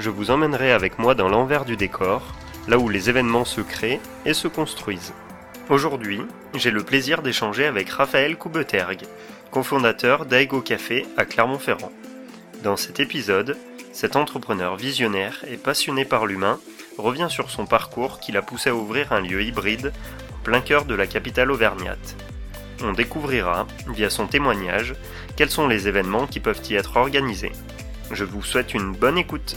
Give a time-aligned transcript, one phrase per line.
[0.00, 2.34] je vous emmènerai avec moi dans l'envers du décor,
[2.68, 5.12] là où les événements se créent et se construisent.
[5.68, 6.22] Aujourd'hui,
[6.54, 9.04] j'ai le plaisir d'échanger avec Raphaël Coubetergue,
[9.50, 11.92] cofondateur d'Aigo Café à Clermont-Ferrand.
[12.64, 13.58] Dans cet épisode,
[13.92, 16.58] cet entrepreneur visionnaire et passionné par l'humain
[16.96, 19.92] revient sur son parcours qui l'a poussé à ouvrir un lieu hybride
[20.34, 22.16] en plein cœur de la capitale auvergnate.
[22.82, 24.94] On découvrira, via son témoignage,
[25.36, 27.52] quels sont les événements qui peuvent y être organisés.
[28.10, 29.56] Je vous souhaite une bonne écoute.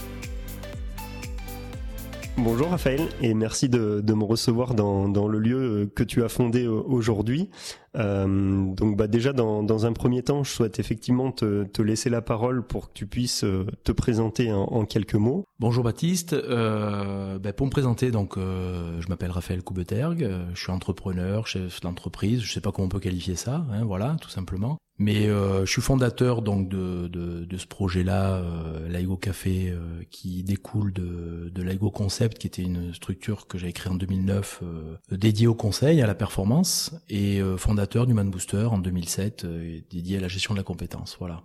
[2.36, 7.48] Bonjour Raphaël et merci de, me recevoir dans, le lieu que tu as fondé aujourd'hui.
[7.96, 12.66] Euh, donc bah déjà dans, un premier temps, je souhaite effectivement te, laisser la parole
[12.66, 15.44] pour que tu puisses euh, te présenter en, quelques mots.
[15.60, 16.32] Bonjour Baptiste.
[16.32, 22.42] Euh, bah, pour me présenter, donc je m'appelle Raphaël Coubetergue, je suis entrepreneur, chef d'entreprise.
[22.42, 24.78] Je sais pas comment on peut qualifier ça, hein, voilà, tout simplement.
[24.98, 30.44] Mais euh, je suis fondateur donc de, de, ce projet-là, euh, l'Aigo Café, euh, qui
[30.44, 34.96] découle de, de l'Aigo Concept, qui était une structure que j'avais créée en 2009, euh,
[35.10, 39.46] dédiée au conseil, à la performance, et fondateur du Man Booster en 2007,
[39.90, 41.16] dédié à la gestion de la compétence.
[41.18, 41.42] Voilà.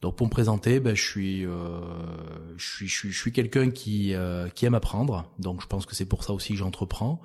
[0.00, 4.14] Donc pour me présenter, ben, je suis, je suis, je suis, je suis quelqu'un qui,
[4.54, 5.32] qui aime apprendre.
[5.38, 7.20] Donc je pense que c'est pour ça aussi que j'entreprends.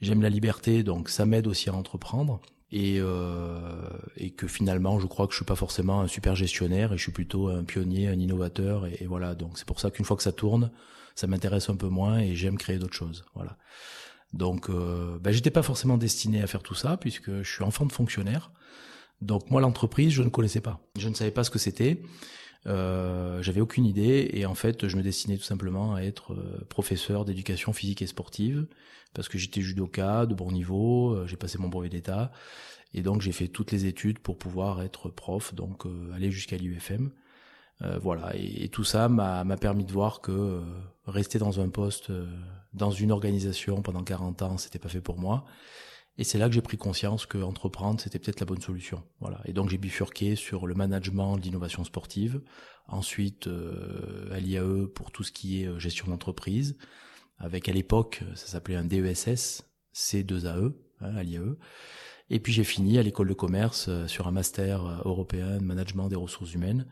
[0.00, 2.40] J'aime la liberté, donc ça m'aide aussi à entreprendre
[2.72, 6.92] et, euh, et que finalement je crois que je suis pas forcément un super gestionnaire
[6.92, 10.04] et je suis plutôt un pionnier, un innovateur et, voilà donc c'est pour ça qu'une
[10.04, 10.70] fois que ça tourne,
[11.14, 13.24] ça m'intéresse un peu moins et j'aime créer d'autres choses.
[13.34, 13.56] Voilà.
[14.32, 17.86] Donc euh, ben, j'étais pas forcément destiné à faire tout ça puisque je suis enfant
[17.86, 18.50] de fonctionnaire.
[19.20, 22.02] Donc moi l'entreprise je ne connaissais pas, je ne savais pas ce que c'était.
[22.66, 26.64] Euh, j'avais aucune idée et en fait je me destinais tout simplement à être euh,
[26.68, 28.66] professeur d'éducation physique et sportive
[29.16, 32.30] parce que j'étais judoka de bon niveau, euh, j'ai passé mon brevet d'état
[32.92, 36.58] et donc j'ai fait toutes les études pour pouvoir être prof, donc euh, aller jusqu'à
[36.58, 37.10] l'UFM.
[37.82, 40.62] Euh, voilà, et, tout ça m'a permis de voir que
[41.06, 42.10] rester dans un poste,
[42.72, 45.44] dans une organisation pendant 40 ans, c'était pas fait pour moi.
[46.18, 49.02] Et c'est là que j'ai pris conscience que entreprendre, c'était peut-être la bonne solution.
[49.20, 49.40] Voilà.
[49.44, 52.40] Et donc j'ai bifurqué sur le management d'innovation sportive,
[52.88, 53.48] ensuite
[54.30, 56.76] à l'IAE pour tout ce qui est gestion d'entreprise,
[57.38, 61.56] avec à l'époque, ça s'appelait un DESS, C2AE, hein, à l'IAE.
[62.30, 65.62] Et puis j'ai fini à l'école de commerce euh, sur un master euh, européen de
[65.62, 66.86] management des ressources humaines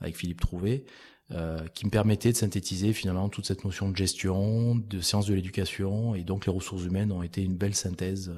[0.00, 0.84] avec Philippe Trouvé,
[1.32, 5.34] euh, qui me permettait de synthétiser finalement toute cette notion de gestion, de sciences de
[5.34, 8.32] l'éducation, et donc les ressources humaines ont été une belle synthèse.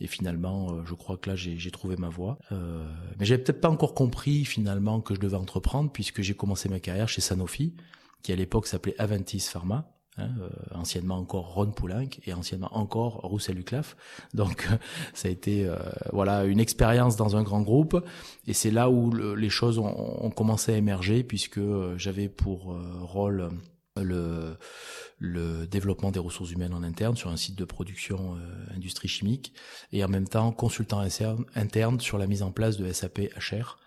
[0.00, 2.38] Et finalement, je crois que là, j'ai trouvé ma voie.
[2.50, 2.84] Euh,
[3.20, 6.80] mais j'avais peut-être pas encore compris finalement que je devais entreprendre, puisque j'ai commencé ma
[6.80, 7.74] carrière chez Sanofi,
[8.22, 13.20] qui à l'époque s'appelait Aventis Pharma, Hein, euh, anciennement encore Ron Poulenc et anciennement encore
[13.22, 13.96] Roussel Luclaf.
[14.34, 14.68] Donc
[15.14, 15.76] ça a été euh,
[16.12, 17.98] voilà une expérience dans un grand groupe
[18.46, 19.86] et c'est là où les choses ont,
[20.22, 23.52] ont, commencé à émerger puisque euh, j'avais pour rôle
[23.96, 24.58] le,
[25.18, 28.36] le développement des ressources humaines en interne sur un site de production
[28.74, 29.54] industrie chimique
[29.92, 31.00] et en même temps consultant
[31.54, 33.78] interne sur la mise en place de SAP HR.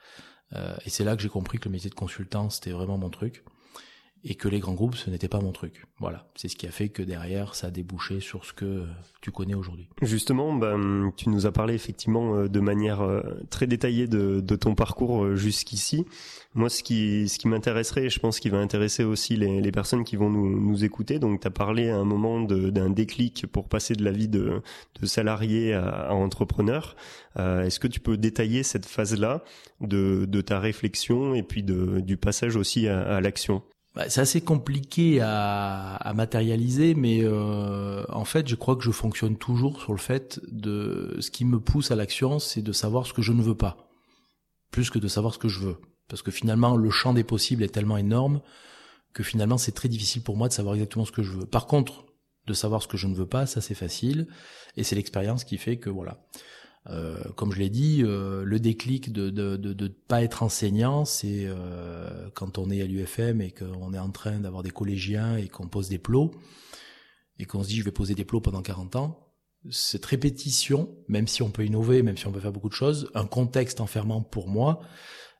[0.86, 3.44] et c'est là que j'ai compris que le métier de consultant c'était vraiment mon truc
[4.28, 5.86] et que les grands groupes, ce n'était pas mon truc.
[6.00, 8.84] Voilà, c'est ce qui a fait que derrière, ça a débouché sur ce que
[9.22, 9.88] tu connais aujourd'hui.
[10.02, 13.22] Justement, ben, tu nous as parlé effectivement euh, de manière euh,
[13.52, 16.06] très détaillée de, ton parcours euh, jusqu'ici.
[16.56, 20.04] Moi, ce qui, ce qui m'intéresserait, et je pense qu'il va intéresser aussi les, personnes
[20.04, 23.94] qui vont nous, écouter, donc tu as parlé à un moment d'un déclic pour passer
[23.94, 24.62] de la vie de,
[25.04, 26.96] salarié à, entrepreneur.
[27.38, 29.44] Est-ce que tu peux détailler cette phase-là
[29.82, 33.62] de, ta réflexion et puis du passage aussi à l'action?
[33.96, 38.92] Bah, c'est assez compliqué à, à matérialiser, mais euh, en fait, je crois que je
[38.92, 43.08] fonctionne toujours sur le fait de ce qui me pousse à l'action, c'est de savoir
[43.08, 43.90] ce que je ne veux pas,
[44.70, 45.78] plus que de savoir ce que je veux.
[46.10, 48.42] Parce que finalement, le champ des possibles est tellement énorme
[49.14, 51.46] que finalement, c'est très difficile pour moi de savoir exactement ce que je veux.
[51.46, 52.04] Par contre,
[52.48, 54.28] de savoir ce que je ne veux pas, ça c'est facile,
[54.76, 56.20] et c'est l'expérience qui fait que voilà.
[56.88, 61.04] Euh, comme je l'ai dit, euh, le déclic de de, de de pas être enseignant,
[61.04, 65.36] c'est euh, quand on est à l'UFM et qu'on est en train d'avoir des collégiens
[65.38, 66.32] et qu'on pose des plots
[67.40, 69.20] et qu'on se dit je vais poser des plots pendant 40 ans.
[69.72, 73.10] Cette répétition, même si on peut innover, même si on peut faire beaucoup de choses,
[73.16, 74.82] un contexte enfermant pour moi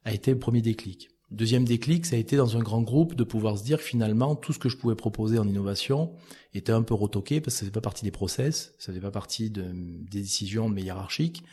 [0.04, 1.10] a été le premier déclic.
[1.32, 4.54] Deuxième déclic, ça a été dans un grand groupe de pouvoir se dire finalement tout
[4.54, 6.14] ce que je pouvais proposer en innovation
[6.54, 9.12] était un peu retoqué parce que ça faisait pas partie des process, ça faisait pas
[9.12, 11.44] partie de, des décisions mes hiérarchiques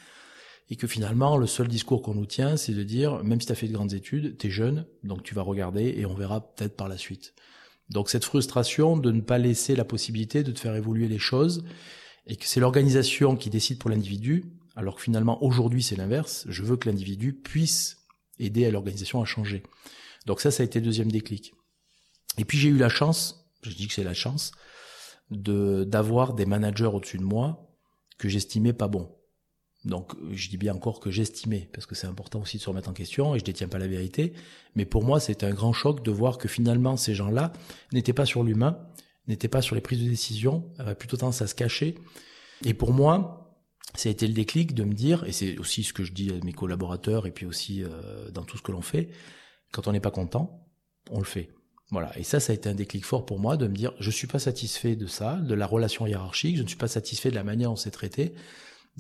[0.69, 3.53] et que finalement le seul discours qu'on nous tient c'est de dire même si tu
[3.53, 6.53] as fait de grandes études, tu es jeune donc tu vas regarder et on verra
[6.55, 7.33] peut-être par la suite.
[7.89, 11.65] Donc cette frustration de ne pas laisser la possibilité de te faire évoluer les choses
[12.27, 14.45] et que c'est l'organisation qui décide pour l'individu
[14.77, 18.02] alors que finalement aujourd'hui c'est l'inverse, je veux que l'individu puisse
[18.45, 19.63] aider à l'organisation à changer.
[20.27, 21.53] Donc ça, ça a été le deuxième déclic.
[22.39, 24.53] Et puis j'ai eu la chance, je dis que c'est la chance,
[25.31, 27.69] de d'avoir des managers au-dessus de moi
[28.19, 29.11] que j'estimais pas bons.
[29.85, 32.89] Donc je dis bien encore que j'estimais, parce que c'est important aussi de se remettre
[32.89, 34.33] en question, et je détiens pas la vérité,
[34.77, 37.53] mais pour moi c'était un grand choc de voir que finalement ces gens-là
[37.93, 38.79] n'étaient pas sur l'humain,
[39.27, 41.97] n'étaient pas sur les prises de décision, avaient plutôt tendance à se cacher.
[42.65, 43.42] Et pour moi,
[43.95, 46.31] ça a été le déclic de me dire, et c'est aussi ce que je dis
[46.31, 49.11] à mes collaborateurs et puis aussi euh, dans tout ce que l'on fait,
[49.73, 50.67] quand on n'est pas content,
[51.11, 51.51] on le fait.
[51.91, 52.19] Voilà.
[52.19, 54.27] Et ça, ça a été un déclic fort pour moi de me dire, je suis
[54.27, 57.45] pas satisfait de ça, de la relation hiérarchique, je ne suis pas satisfait de la
[57.45, 58.35] manière dont c'est traité.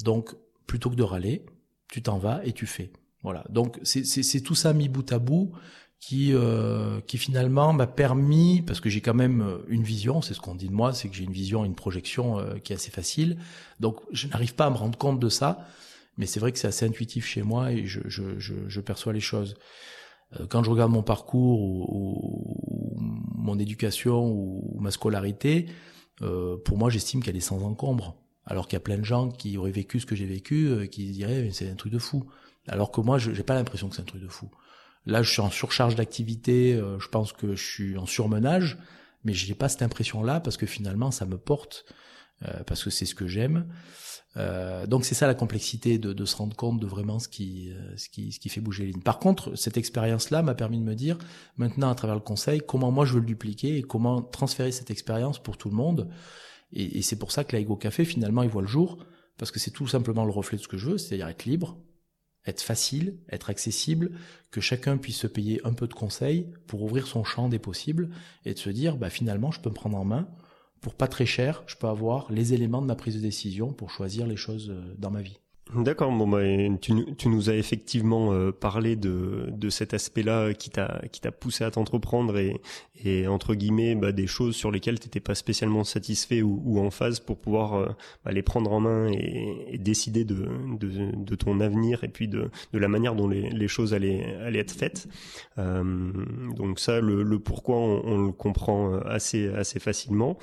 [0.02, 0.34] Donc,
[0.66, 1.46] plutôt que de râler,
[1.88, 2.92] tu t'en vas et tu fais.
[3.22, 3.44] Voilà.
[3.48, 5.52] Donc, c'est tout ça mis bout à bout
[6.02, 10.34] qui euh, qui finalement m'a permis parce que j'ai quand même euh, une vision, c'est
[10.34, 12.76] ce qu'on dit de moi, c'est que j'ai une vision, une projection euh, qui est
[12.76, 13.38] assez facile.
[13.78, 15.64] Donc je n'arrive pas à me rendre compte de ça,
[16.18, 19.12] mais c'est vrai que c'est assez intuitif chez moi et je je, je, je perçois
[19.12, 19.54] les choses.
[20.48, 25.66] quand je regarde mon parcours ou, ou mon éducation ou, ma scolarité,
[26.64, 28.16] pour moi j'estime qu'elle est sans encombre.
[28.44, 31.12] Alors qu'il y a plein de gens qui auraient vécu ce que j'ai vécu, qui
[31.12, 32.24] diraient c'est un truc de fou.
[32.68, 34.48] Alors que moi, je n'ai pas l'impression que c'est un truc de fou.
[35.06, 38.78] Là, je suis en surcharge d'activité, euh, je pense que je suis en surmenage,
[39.24, 41.84] mais je n'ai pas cette impression-là parce que finalement, ça me porte,
[42.44, 43.66] euh, parce que c'est ce que j'aime.
[44.38, 47.70] Euh, donc c'est ça la complexité de, de, se rendre compte de vraiment ce qui,
[47.70, 49.02] euh, ce qui, ce qui fait bouger les lignes.
[49.02, 51.18] Par contre, cette expérience-là m'a permis de me dire,
[51.56, 54.90] maintenant à travers le conseil, comment moi je veux le dupliquer et comment transférer cette
[54.90, 56.08] expérience pour tout le monde.
[56.72, 59.04] Et, et c'est pour ça que l'Aigo Café, finalement, il voit le jour,
[59.36, 61.78] parce que c'est tout simplement le reflet de ce que je veux, c'est-à-dire être libre,
[62.46, 64.12] être facile, être accessible,
[64.50, 68.10] que chacun puisse se payer un peu de conseils pour ouvrir son champ des possibles
[68.44, 70.28] et de se dire bah finalement je peux me prendre en main
[70.82, 73.90] pour pas très cher, je peux avoir les éléments de ma prise de décision pour
[73.90, 75.38] choisir les choses euh, dans ma vie.
[75.74, 76.40] D'accord, bon bah,
[76.82, 81.32] tu, tu, nous as effectivement euh, parlé de, de cet aspect-là qui t'a qui t'a
[81.32, 82.60] poussé à t'entreprendre et,
[83.02, 86.90] et entre guillemets bah, des choses sur lesquelles tu n'étais pas spécialement satisfait ou, en
[86.90, 87.88] phase pour pouvoir euh,
[88.22, 90.46] bah, les prendre en main et, décider de,
[90.78, 94.58] de, ton avenir et puis de, de la manière dont les, les choses allaient, allaient
[94.58, 95.08] être faites.
[95.56, 96.12] Euh,
[96.54, 100.36] donc ça, le, le pourquoi, on, on, le comprend assez assez facilement.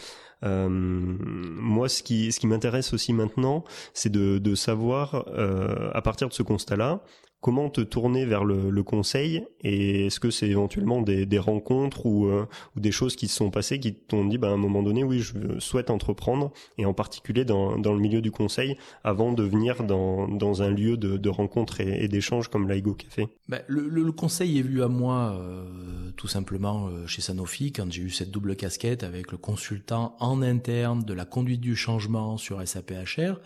[0.44, 3.63] Euh, moi, ce qui, ce qui m'intéresse aussi maintenant,
[3.94, 7.01] c'est de, savoir, euh, à partir de ce constat-là,
[7.41, 12.45] comment te tourner vers le, conseil et est-ce que c'est éventuellement des, rencontres ou, euh,
[12.75, 15.03] ou, des choses qui se sont passées qui t'ont dit bah, à un moment donné
[15.03, 19.44] oui je souhaite entreprendre et en particulier dans, dans le milieu du conseil avant de
[19.44, 23.27] venir dans, dans un lieu de, de rencontre et, d'échange comme l'Aigo Café?
[23.47, 27.91] Bah, le, le, conseil est venu à moi euh, tout simplement euh, chez Sanofi quand
[27.91, 32.38] j'ai eu cette double casquette avec le consultant en interne de la conduite du changement
[32.38, 33.39] sur SAPHR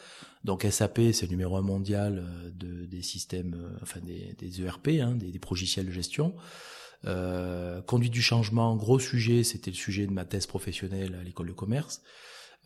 [0.44, 4.62] donc SAP, c'est le numéro un mondial euh, de, des systèmes, euh, enfin des, des
[4.62, 6.36] ERP, hein, des, des de gestion.
[7.06, 11.48] Euh, conduite du changement, gros sujet, c'était le sujet de ma thèse professionnelle à l'école
[11.48, 12.02] de commerce.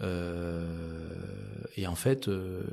[0.02, 1.10] Euh,
[1.76, 2.30] et en fait,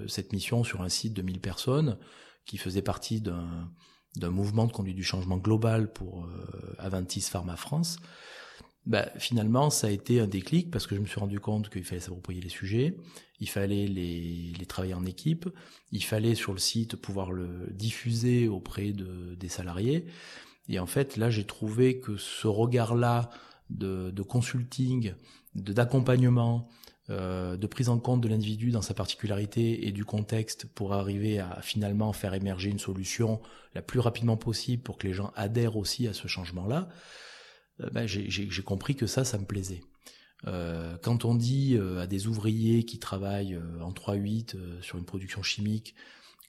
[0.09, 1.99] cette mission sur un site de 1000 personnes,
[2.47, 3.71] qui faisait partie d'un
[4.17, 6.29] d'un mouvement de conduite du changement global pour
[6.79, 7.97] Aventis Pharma France,
[8.87, 11.85] bah, finalement, ça a été un déclic parce que je me suis rendu compte qu'il
[11.85, 12.97] fallait s'approprier les sujets,
[13.41, 15.49] il fallait les, travailler en équipe,
[15.93, 20.07] il fallait sur le site pouvoir le diffuser auprès de, des salariés.
[20.69, 23.31] Et en fait, là, j'ai trouvé que ce regard-là
[23.71, 25.15] de, de consulting,
[25.55, 26.69] de d'accompagnement,
[27.11, 31.39] euh, de prise en compte de l'individu dans sa particularité et du contexte pour arriver
[31.39, 33.43] à finalement faire émerger une solution
[33.75, 36.89] la plus rapidement possible pour que les gens adhèrent aussi à ce changement-là,
[37.79, 39.83] ben, j'ai compris que ça, ça me plaisait.
[40.47, 45.43] Euh, quand on dit euh, à des ouvriers qui travaillent en 3-8 sur une production
[45.43, 45.95] chimique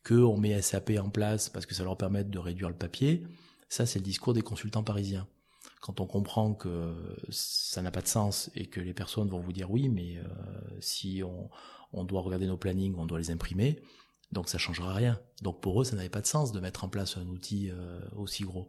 [0.05, 3.24] qu'on met SAP en place parce que ça leur permet de réduire le papier,
[3.70, 5.27] ça c'est le discours des consultants parisiens.
[5.82, 6.94] Quand on comprend que
[7.29, 10.20] ça n'a pas de sens et que les personnes vont vous dire oui, mais
[10.79, 11.50] si on,
[11.94, 13.79] on, doit regarder nos plannings, on doit les imprimer,
[14.32, 15.20] donc ça changera rien.
[15.44, 17.72] Donc pour eux, ça n'avait pas de sens de mettre en place un outil
[18.15, 18.67] aussi gros.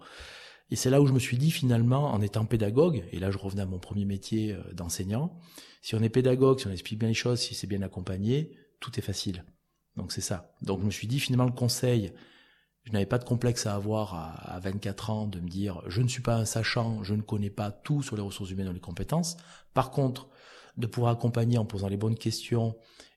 [0.70, 3.38] Et c'est là où je me suis dit finalement, en étant pédagogue, et là je
[3.38, 5.38] revenais à mon premier métier euh, d'enseignant,
[5.80, 8.98] si on est pédagogue, si on explique bien les choses, si c'est bien accompagné, tout
[8.98, 9.44] est facile.
[9.96, 10.54] Donc c'est ça.
[10.62, 12.12] Donc je me suis dit finalement le conseil,
[12.82, 16.08] Je n'avais pas de complexe à avoir à, 24 ans de me dire je ne
[16.08, 18.80] suis pas un sachant, je ne connais pas tout sur les ressources humaines ou les
[18.80, 19.36] compétences.
[19.74, 20.28] Par contre,
[20.76, 22.76] de pouvoir accompagner en posant les bonnes questions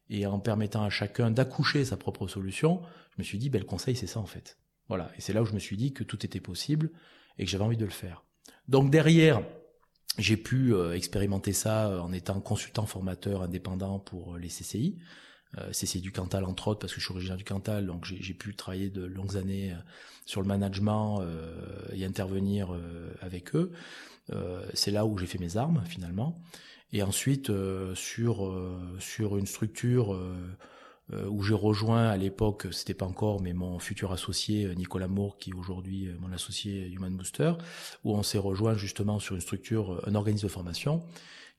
[0.10, 3.68] et en permettant à chacun d'accoucher sa propre solution, je me suis dit ben, le
[3.68, 4.58] conseil c'est ça en fait.
[4.88, 6.92] Voilà, et c'est là où je me suis dit que tout était possible
[7.38, 8.24] et que j'avais envie de le faire.
[8.68, 9.42] Donc derrière,
[10.20, 14.98] j'ai pu euh, expérimenter ça euh, en étant consultant formateur indépendant pour euh, les CCI.
[15.72, 18.56] CCI du Cantal entre autres parce que je suis originaire du Cantal donc j'ai pu
[18.56, 19.76] travailler de longues années
[20.28, 21.24] sur le management
[21.92, 22.70] et intervenir
[23.20, 23.72] avec eux.
[24.76, 26.40] C'est là où j'ai fait mes armes finalement.
[26.94, 27.52] Et ensuite
[27.96, 28.56] sur
[29.00, 30.16] sur une structure
[31.30, 35.38] où j'ai rejoint à l'époque, c'était pas encore, mais mon futur associé euh, Nicolas Moore,
[35.38, 37.54] qui est aujourd'hui euh, mon associé Human Booster,
[38.04, 41.04] où on s'est rejoint justement sur une structure, un organisme de formation,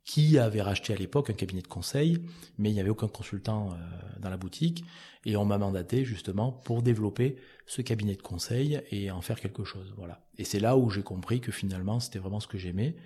[0.04, 2.19] qui avait racheté à l'époque un cabinet de conseil,
[2.59, 3.76] mais il n'y avait aucun consultant
[4.19, 4.83] dans la boutique,
[5.26, 9.62] et on m'a mandaté justement pour développer ce cabinet de conseil et en faire quelque
[9.62, 9.92] chose.
[9.99, 10.25] Voilà.
[10.38, 12.97] Et c'est là où j'ai compris que finalement c'était vraiment ce que j'aimais.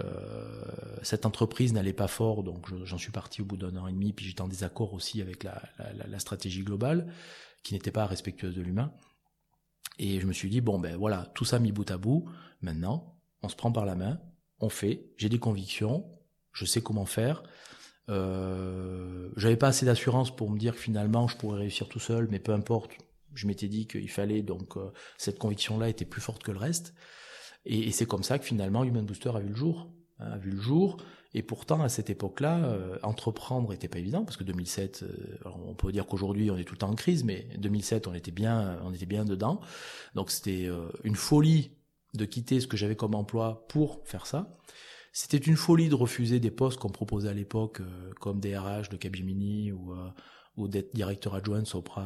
[0.00, 3.92] Euh, cette entreprise n'allait pas fort, donc j'en suis parti au bout d'un an et
[3.92, 7.12] demi, puis j'étais en désaccord aussi avec la, stratégie globale,
[7.62, 8.92] qui n'était pas respectueuse de l'humain.
[9.98, 12.28] Et je me suis dit, bon ben voilà, tout ça mis bout à bout,
[12.60, 14.20] maintenant, on se prend par la main,
[14.60, 16.04] on fait, j'ai des convictions,
[16.52, 17.42] je sais comment faire.
[18.08, 22.28] Euh, J'avais pas assez d'assurance pour me dire que finalement je pourrais réussir tout seul,
[22.30, 22.92] mais peu importe,
[23.34, 26.94] je m'étais dit qu'il fallait, donc euh, cette conviction-là était plus forte que le reste.
[27.66, 30.50] Et, c'est comme ça que finalement Human Booster a vu le jour, hein, a vu
[30.50, 30.98] le jour.
[31.34, 35.74] Et pourtant, à cette époque-là, euh, entreprendre n'était pas évident parce que 2007, euh, on
[35.74, 38.80] peut dire qu'aujourd'hui on est tout le temps en crise, mais 2007 on était bien,
[38.84, 39.60] on était bien dedans.
[40.14, 41.72] Donc c'était euh, une folie
[42.14, 44.56] de quitter ce que j'avais comme emploi pour faire ça.
[45.12, 47.80] C'était une folie de refuser des postes qu'on proposait à l'époque,
[48.20, 49.94] comme DRH de Capgemini ou
[50.56, 52.04] ou d'être directeur adjoint de Sopra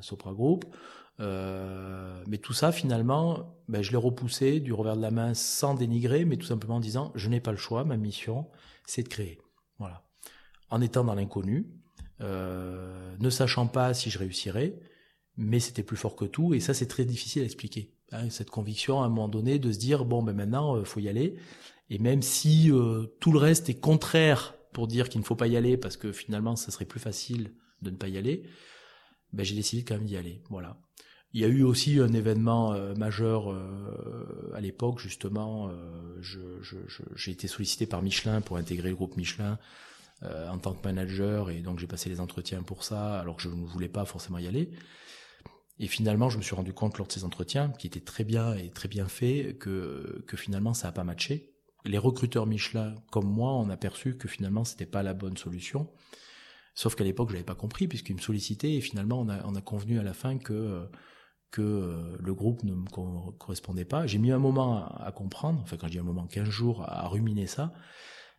[0.00, 0.64] Sopra Group.
[1.18, 5.74] Euh, mais tout ça, finalement, ben, je l'ai repoussé du revers de la main sans
[5.74, 8.46] dénigrer, mais tout simplement en disant, je n'ai pas le choix, ma mission,
[8.86, 9.38] c'est de créer.
[9.78, 10.04] Voilà.
[10.70, 11.66] En étant dans l'inconnu,
[12.20, 14.78] euh, ne sachant pas si je réussirais,
[15.36, 17.94] mais c'était plus fort que tout, et ça, c'est très difficile à expliquer.
[18.12, 21.00] Hein, cette conviction, à un moment donné, de se dire, bon, ben maintenant, euh, faut
[21.00, 21.36] y aller.
[21.90, 25.48] Et même si euh, tout le reste est contraire pour dire qu'il ne faut pas
[25.48, 27.52] y aller, parce que finalement, ça serait plus facile
[27.82, 28.44] de ne pas y aller,
[29.32, 30.42] ben, j'ai décidé quand même d'y aller.
[30.50, 30.76] Voilà.
[31.32, 35.68] Il y a eu aussi un événement euh, majeur euh, à l'époque, justement.
[35.68, 36.20] Euh,
[37.14, 39.58] j'ai été sollicité par Michelin pour intégrer le groupe Michelin
[40.22, 43.48] en tant que manager, et donc j'ai passé les entretiens pour ça, alors que je
[43.48, 44.70] ne voulais pas forcément y aller.
[45.78, 48.52] Et finalement, je me suis rendu compte lors de ces entretiens, qui étaient très bien
[48.52, 51.54] et très bien faits, que, finalement ça n'a pas matché.
[51.86, 55.88] Les recruteurs Michelin, comme moi, ont aperçu que finalement c'était pas la bonne solution.
[56.74, 59.98] Sauf qu'à l'époque, je l'avais pas compris puisqu'ils me sollicitaient et finalement, on a convenu
[59.98, 60.86] à la fin que
[61.50, 62.88] que euh, le groupe ne me
[63.38, 64.06] correspondait pas.
[64.06, 67.08] J'ai mis un moment à, comprendre, enfin quand je dis un moment, 15 jours à,
[67.08, 67.72] ruminer ça,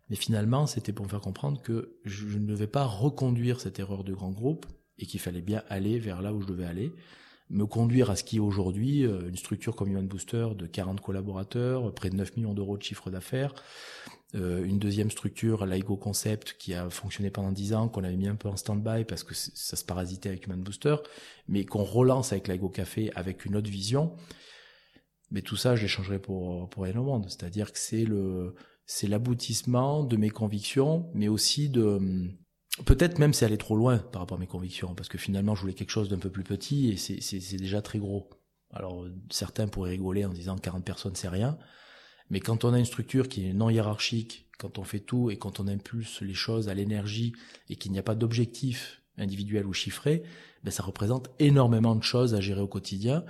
[0.09, 4.03] mais finalement c'était pour me faire comprendre que je, ne devais pas reconduire cette erreur
[4.03, 4.65] de grand groupe
[4.97, 6.93] et qu'il fallait bien aller vers là où je devais aller,
[7.49, 11.01] me conduire à ce qui est aujourd'hui euh, une structure comme Human Booster de 40
[11.01, 13.53] collaborateurs, près de 9 millions d'euros de chiffre d'affaires,
[14.33, 18.27] euh, une deuxième structure, l'Aigo Concept, qui a fonctionné pendant 10 ans, qu'on avait mis
[18.27, 20.95] un peu en stand-by parce que ça se parasitait avec Human Booster,
[21.47, 24.15] mais qu'on relance avec l'Aigo Café avec une autre vision.
[25.31, 27.25] Mais tout ça, je l'échangerai pour, pour rien au monde.
[27.29, 31.99] C'est-à-dire que c'est le, c'est l'aboutissement de mes convictions, mais aussi de,
[32.85, 35.61] peut-être même c'est aller trop loin par rapport à mes convictions, parce que finalement, je
[35.61, 38.29] voulais quelque chose d'un peu plus petit et c'est, c'est, c'est déjà très gros.
[38.73, 41.57] Alors, certains pourraient rigoler en disant 40 personnes, c'est rien.
[42.31, 45.37] Mais quand on a une structure qui est non hiérarchique, quand on fait tout et
[45.37, 47.33] quand on impulse les choses à l'énergie
[47.69, 50.23] et qu'il n'y a pas d'objectif individuel ou chiffré,
[50.63, 53.25] ben ça représente énormément de choses à gérer au quotidien.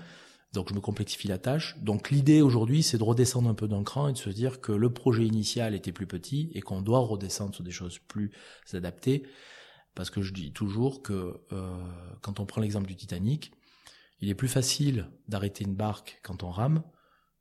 [0.54, 1.80] Donc je me complexifie la tâche.
[1.80, 4.72] Donc l'idée aujourd'hui, c'est de redescendre un peu d'un cran et de se dire que
[4.72, 8.32] le projet initial était plus petit et qu'on doit redescendre sur des choses plus
[8.74, 9.24] adaptées.
[9.96, 11.76] Parce que je dis toujours que euh,
[12.22, 13.52] quand on prend l'exemple du Titanic,
[14.20, 16.84] il est plus facile d'arrêter une barque quand on rame,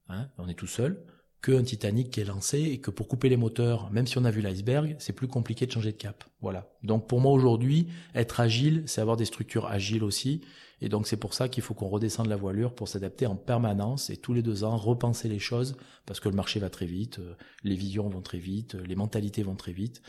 [0.09, 1.05] hein, on est tout seul,
[1.43, 4.31] qu'un Titanic qui est lancé et que pour couper les moteurs, même si on a
[4.31, 6.25] vu l'iceberg, c'est plus compliqué de changer de cap.
[6.41, 6.71] Voilà.
[6.83, 10.43] Donc pour moi aujourd'hui, être agile, c'est avoir des structures agiles aussi.
[10.83, 14.11] Et donc c'est pour ça qu'il faut qu'on redescende la voilure pour s'adapter en permanence
[14.11, 17.19] et tous les deux ans repenser les choses parce que le marché va très vite,
[17.19, 20.03] euh, les visions vont très vite, euh, les mentalités vont très vite.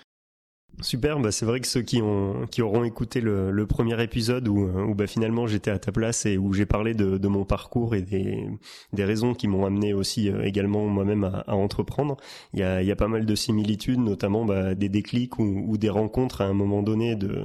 [0.79, 4.67] Super, bah c'est vrai que ceux qui ont qui auront écouté le, premier épisode où,
[4.67, 8.01] où bah finalement j'étais à ta place et où j'ai parlé de, mon parcours et
[8.01, 8.47] des,
[8.93, 12.17] des raisons qui m'ont amené aussi euh, également moi-même à, à, entreprendre,
[12.53, 15.89] il y a, y a pas mal de similitudes, notamment bah, des déclics ou, des
[15.89, 17.43] rencontres à un moment donné de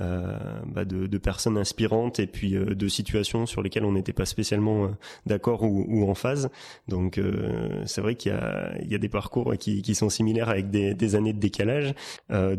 [0.00, 4.26] euh, bah de, personnes inspirantes et puis euh, de situations sur lesquelles on n'était pas
[4.26, 4.90] spécialement
[5.24, 6.50] d'accord ou, en phase.
[6.88, 7.20] Donc
[7.86, 11.32] c'est vrai qu'il y a y a des parcours qui, sont similaires avec des, années
[11.32, 11.94] de décalage.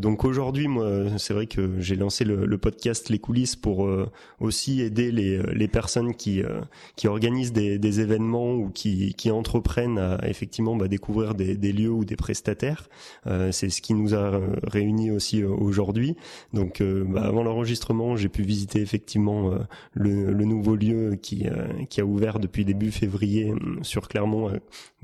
[0.08, 4.10] Donc aujourd'hui, moi, c'est vrai que j'ai lancé le, podcast Les coulisses pour euh,
[4.40, 6.62] aussi aider les, les personnes qui euh,
[6.96, 12.06] qui organisent des, événements ou qui, qui entreprennent à effectivement bah, découvrir des, lieux ou
[12.06, 12.88] des prestataires.
[13.26, 16.16] Euh, c'est ce qui nous a réunis aussi aujourd'hui.
[16.54, 19.52] Donc, bah, avant l'enregistrement, j'ai pu visiter effectivement
[19.92, 21.48] le, nouveau lieu qui
[21.90, 24.54] qui a ouvert depuis début février sur Clermont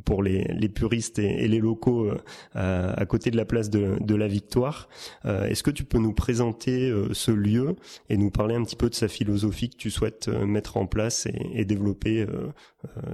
[0.06, 2.10] pour les, les puristes et, les locaux
[2.54, 4.88] à, côté de la place de la Victoire.
[5.26, 7.76] Euh, est-ce que tu peux nous présenter euh, ce lieu
[8.10, 10.86] et nous parler un petit peu de sa philosophie que tu souhaites euh, mettre en
[10.86, 12.28] place et, développer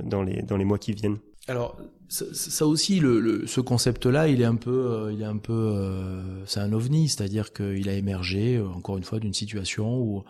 [0.04, 1.20] dans les dans les mois qui viennent?
[1.48, 6.74] Alors ça, aussi, ce concept-là, il est un peu, il est un peu, c'est un
[6.74, 10.24] ovni, c'est-à-dire qu'il a émergé encore une fois d'une situation où,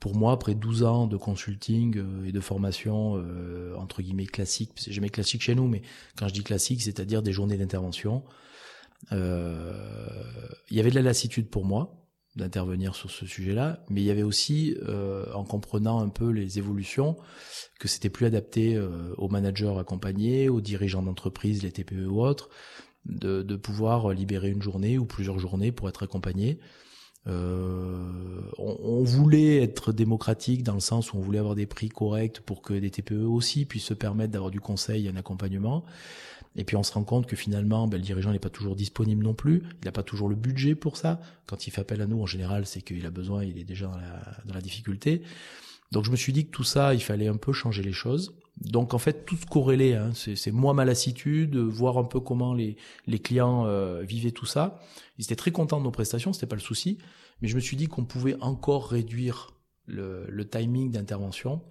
[0.00, 3.22] pour moi, après 12 ans de consulting et de formation
[3.76, 5.82] entre guillemets classique, j'ai jamais classique chez nous, mais
[6.18, 8.22] quand je dis classique, c'est-à-dire des journées d'intervention,
[9.10, 14.10] il y avait de la lassitude pour moi d'intervenir sur ce sujet-là, mais il y
[14.10, 17.16] avait aussi, euh, en comprenant un peu les évolutions,
[17.80, 22.50] que c'était plus adapté euh, aux managers accompagnés, aux dirigeants d'entreprise, les TPE ou autres,
[23.06, 26.58] de, de, pouvoir libérer une journée ou plusieurs journées pour être accompagné.
[27.26, 31.88] Euh, on, on, voulait être démocratique dans le sens où on voulait avoir des prix
[31.88, 35.84] corrects pour que des TPE aussi puissent se permettre d'avoir du conseil et un accompagnement.
[36.56, 39.22] Et puis on se rend compte que finalement, ben, le dirigeant n'est pas toujours disponible
[39.22, 39.62] non plus.
[39.82, 41.20] Il n'a pas toujours le budget pour ça.
[41.46, 43.86] Quand il fait appel à nous, en général, c'est qu'il a besoin, il est déjà
[43.86, 45.22] dans la, dans la difficulté.
[45.92, 48.34] Donc je me suis dit que tout ça, il fallait un peu changer les choses.
[48.60, 49.94] Donc en fait, tout se corrélait.
[49.94, 50.12] Hein.
[50.14, 54.80] C'est moi ma lassitude, voir un peu comment les, les clients euh, vivaient tout ça.
[55.18, 56.98] Ils étaient très contents de nos prestations, c'était pas le souci.
[57.42, 59.52] Mais je me suis dit qu'on pouvait encore réduire
[59.84, 61.62] le, le timing d'intervention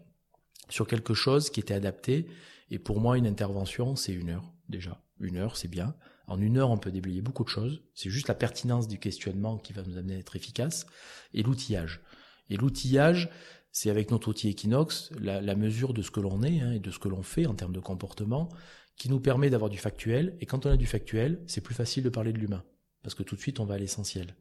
[0.69, 2.27] sur quelque chose qui était adapté.
[2.69, 5.01] Et pour moi, une intervention, c'est une heure déjà.
[5.19, 5.95] Une heure, c'est bien.
[6.27, 7.83] En une heure, on peut déblayer beaucoup de choses.
[7.93, 10.85] C'est juste la pertinence du questionnement qui va nous amener à être efficace.
[11.33, 12.01] Et l'outillage.
[12.49, 13.29] Et l'outillage,
[13.71, 16.91] c'est avec notre outil Equinox, la, mesure de ce que l'on est hein, et de
[16.91, 18.49] ce que l'on fait en termes de comportement,
[18.97, 20.37] qui nous permet d'avoir du factuel.
[20.39, 22.63] Et quand on a du factuel, c'est plus facile de parler de l'humain.
[23.03, 24.35] Parce que tout de suite, on va à l'essentiel.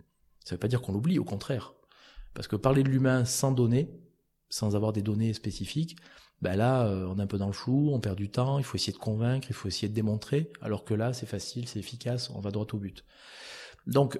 [0.44, 1.74] Ça ne veut pas dire qu'on l'oublie, au contraire.
[2.32, 3.90] Parce que parler de l'humain sans données,
[4.48, 5.96] sans avoir des données spécifiques,
[6.42, 8.64] ben là, euh, on est un peu dans le flou, on perd du temps, il
[8.64, 11.78] faut essayer de convaincre, il faut essayer de démontrer, alors que là, c'est facile, c'est
[11.78, 13.04] efficace, on va droit au but.
[13.86, 14.18] Donc,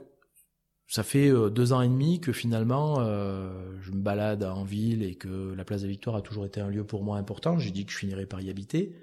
[0.87, 3.51] ça fait euh, deux ans et demi que finalement, euh,
[3.81, 6.69] je me balade en ville et que la place de Victoire a toujours été un
[6.69, 7.59] lieu pour moi important.
[7.59, 8.95] J'ai dit que je finirais par y habiter.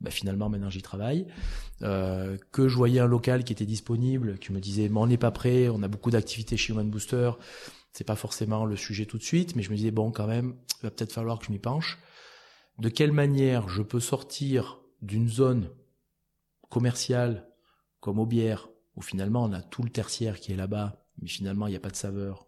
[0.00, 1.26] Ben finalement, maintenant, j'y travaille.
[1.82, 5.16] Euh, que je voyais un local qui était disponible, qui me disait, mais on n'est
[5.16, 7.30] pas prêt, on a beaucoup d'activités chez Human Booster,
[7.92, 10.56] c'est pas forcément le sujet tout de suite, mais je me disais, bon, quand même,
[10.80, 11.98] il va peut-être falloir que je m'y penche
[12.78, 15.70] de quelle manière je peux sortir d'une zone
[16.68, 17.48] commerciale
[18.00, 21.70] comme Aubière, où finalement on a tout le tertiaire qui est là-bas, mais finalement il
[21.70, 22.46] n'y a pas de saveur,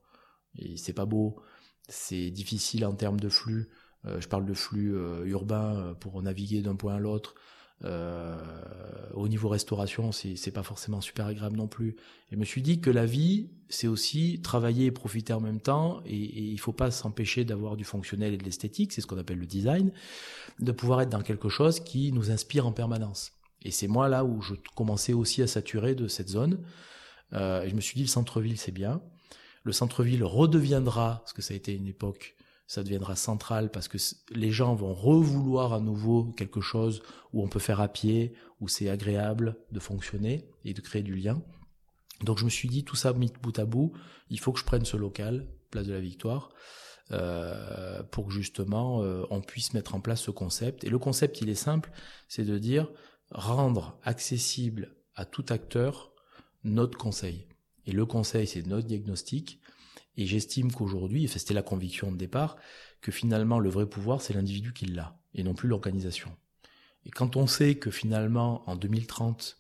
[0.57, 1.41] et c'est pas beau,
[1.89, 3.69] c'est difficile en termes de flux,
[4.07, 7.35] euh, je parle de flux euh, urbain euh, pour naviguer d'un point à l'autre,
[7.83, 11.91] au niveau restauration, c'est, c'est pas forcément super agréable non plus.
[12.31, 15.61] Et je me suis dit que la vie, c'est aussi travailler et profiter en même
[15.61, 19.07] temps, et, et il faut pas s'empêcher d'avoir du fonctionnel et de l'esthétique, c'est ce
[19.07, 19.93] qu'on appelle le design,
[20.61, 23.33] de pouvoir être dans quelque chose qui nous inspire en permanence.
[23.65, 26.59] Et c'est moi là où je commençais aussi à saturer de cette zone.
[27.33, 29.01] Euh, et je me suis dit le centre-ville c'est bien.
[29.63, 33.98] Le centre-ville redeviendra, parce que ça a été une époque ça deviendra central parce que
[34.31, 38.68] les gens vont revouloir à nouveau quelque chose où on peut faire à pied, où
[38.68, 41.42] c'est agréable de fonctionner et de créer du lien.
[42.22, 43.92] Donc je me suis dit tout ça mis bout à bout,
[44.31, 46.50] il faut que je prenne ce local, place de la Victoire,
[47.12, 50.85] euh, pour que justement euh, on puisse mettre en place ce concept.
[50.85, 51.90] Et le concept il est simple,
[52.29, 52.90] c'est de dire
[53.31, 56.12] rendre accessible à tout acteur
[56.62, 57.46] notre conseil.
[57.85, 59.61] Et le conseil c'est notre diagnostic
[60.16, 62.57] et j'estime qu'aujourd'hui, c'était la conviction de départ,
[63.00, 66.31] que finalement le vrai pouvoir, c'est l'individu qui l'a, et non plus l'organisation.
[67.05, 69.59] Et quand on sait que finalement, en 2030,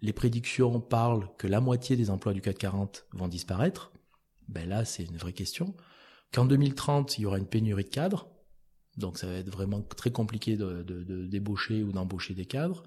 [0.00, 3.92] les prédictions parlent que la moitié des emplois du CAC 40 vont disparaître,
[4.48, 5.74] ben là, c'est une vraie question.
[6.32, 8.28] Qu'en 2030, il y aura une pénurie de cadres,
[8.96, 12.82] donc ça va être vraiment très compliqué de, de, débaucher ou d'embaucher des cadres,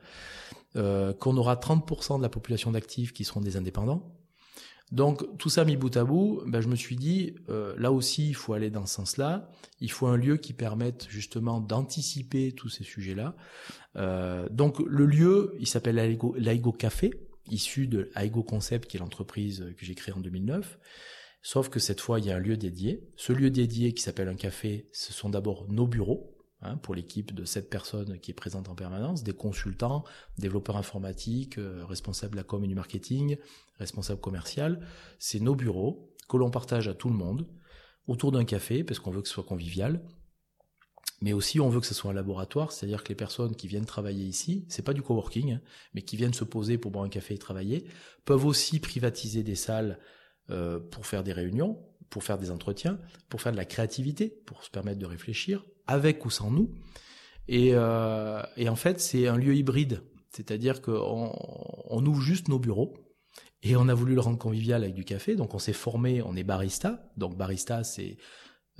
[0.76, 4.16] euh, qu'on aura 30% de la population d'actifs qui seront des indépendants,
[4.92, 8.30] Donc tout ça mis bout à bout, ben, je me suis dit, euh, là aussi,
[8.30, 9.50] il faut aller dans ce sens-là.
[9.82, 13.36] Il faut un lieu qui permette justement d'anticiper tous ces sujets-là.
[13.96, 17.14] Euh, donc le lieu, il s'appelle l'Aigo Café,
[17.50, 20.78] issu de l'Aigo Concept, qui est l'entreprise que j'ai créée en 2009.
[21.42, 23.08] Sauf que cette fois, il y a un lieu dédié.
[23.18, 26.35] Ce lieu dédié qui s'appelle un café, ce sont d'abord nos bureaux.
[26.66, 30.04] Hein, pour l'équipe de sept personnes qui est présente en permanence, des consultants,
[30.40, 33.38] développeurs informatiques, euh, responsables de la com et du marketing,
[33.78, 34.84] responsables commercial.
[35.20, 37.48] C'est nos bureaux que l'on partage à tout le monde
[38.08, 40.04] autour d'un café parce qu'on veut que ce soit convivial.
[41.22, 43.86] Mais aussi, on veut que ce soit un laboratoire, c'est-à-dire que les personnes qui viennent
[43.86, 45.62] travailler ici, c'est pas du coworking, hein,
[45.94, 47.86] mais qui viennent se poser pour boire un café et travailler,
[48.26, 50.00] peuvent aussi privatiser des salles
[50.50, 53.00] euh, pour faire des réunions, pour faire des entretiens,
[53.30, 56.70] pour faire de la créativité, pour se permettre de réfléchir, avec ou sans nous.
[57.48, 61.32] Et, euh, et en fait, c'est un lieu hybride, c'est-à-dire qu'on
[61.90, 62.94] on ouvre juste nos bureaux
[63.62, 65.36] et on a voulu le rendre convivial avec du café.
[65.36, 67.12] Donc on s'est formé, on est barista.
[67.18, 68.18] Donc barista, c'est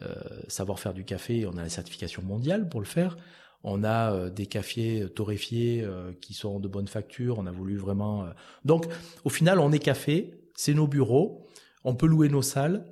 [0.02, 0.14] euh,
[0.48, 1.46] savoir faire du café.
[1.46, 3.18] On a la certification mondiale pour le faire.
[3.64, 5.88] On a euh, des cafés torréfiés
[6.22, 7.38] qui sont de bonne facture.
[7.40, 8.28] On a voulu vraiment.
[8.64, 8.86] Donc
[9.24, 11.48] au final, on est café, c'est nos bureaux.
[11.84, 12.84] On peut louer nos salles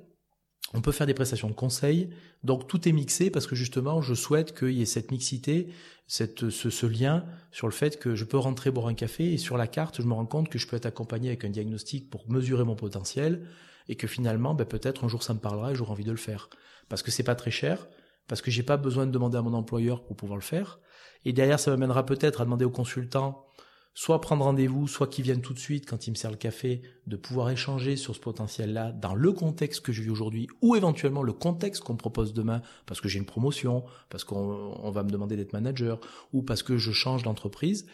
[0.74, 2.10] on peut faire des prestations de conseil.
[2.42, 5.68] Donc tout est mixé parce que justement, je souhaite qu'il y ait cette mixité,
[6.06, 9.56] cette, ce, lien sur le fait que je peux rentrer boire un café et sur
[9.56, 12.28] la carte, je me rends compte que je peux être accompagné avec un diagnostic pour
[12.28, 13.46] mesurer mon potentiel
[13.88, 16.16] et que finalement, ben, peut-être un jour ça me parlera et j'aurai envie de le
[16.16, 16.50] faire.
[16.88, 17.86] Parce que c'est pas très cher,
[18.26, 20.80] parce que j'ai pas besoin de demander à mon employeur pour pouvoir le faire.
[21.24, 23.46] Et derrière, ça m'amènera peut-être à demander au consultant
[23.94, 26.82] soit prendre rendez-vous, soit qu'ils viennent tout de suite quand il me sert le café,
[27.06, 31.22] de pouvoir échanger sur ce potentiel-là dans le contexte que je vis aujourd'hui, ou éventuellement
[31.22, 35.36] le contexte qu'on propose demain, parce que j'ai une promotion, parce qu'on va me demander
[35.36, 36.00] d'être manager,
[36.32, 37.86] ou parce que je change d'entreprise,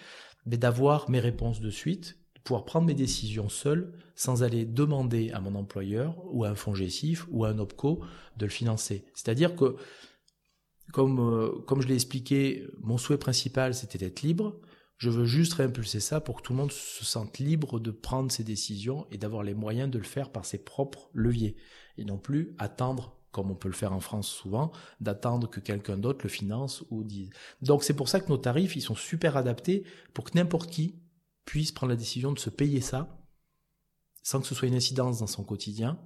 [0.46, 5.30] mais d'avoir mes réponses de suite, de pouvoir prendre mes décisions seul, sans aller demander
[5.32, 8.00] à mon employeur, ou à un fonds gessif, ou à un OPCO,
[8.38, 9.04] de le financer.
[9.12, 9.76] C'est-à-dire que,
[10.94, 14.58] comme, euh, comme je l'ai expliqué, mon souhait principal, c'était d'être libre,
[15.00, 18.30] je veux juste réimpulser ça pour que tout le monde se sente libre de prendre
[18.30, 21.56] ses décisions et d'avoir les moyens de le faire par ses propres leviers.
[21.96, 25.96] Et non plus attendre, comme on peut le faire en France souvent, d'attendre que quelqu'un
[25.96, 27.30] d'autre le finance ou dise.
[27.62, 31.00] Donc c'est pour ça que nos tarifs, ils sont super adaptés pour que n'importe qui
[31.46, 33.16] puisse prendre la décision de se payer ça
[34.22, 35.98] sans que ce soit une incidence dans son quotidien,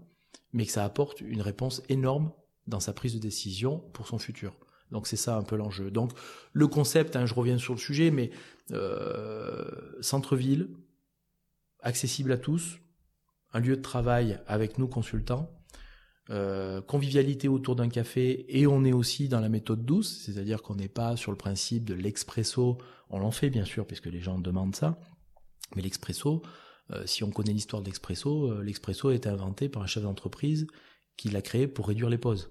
[0.53, 2.31] mais que ça apporte une réponse énorme
[2.69, 4.57] dans sa prise de décision pour son futur.
[4.91, 5.91] Donc c'est ça un peu l'enjeu.
[5.91, 6.13] Donc
[6.53, 8.31] le concept, hein, je reviens sur le sujet, mais
[8.71, 9.65] euh,
[10.01, 10.69] centre-ville,
[11.81, 12.79] accessible à tous,
[13.53, 15.51] un lieu de travail avec nous consultants,
[16.31, 20.77] euh, convivialité autour d'un café et on est aussi dans la méthode douce, c'est-à-dire qu'on
[20.77, 22.79] n'est pas sur le principe de l'expresso,
[23.11, 24.99] on l'en fait bien sûr puisque les gens demandent ça,
[25.77, 26.43] mais l'expresso,
[26.91, 30.67] euh, si on connaît l'histoire de l'expresso, l'expresso a été inventé par un chef d'entreprise
[31.17, 32.51] qui l'a créé pour réduire les pauses,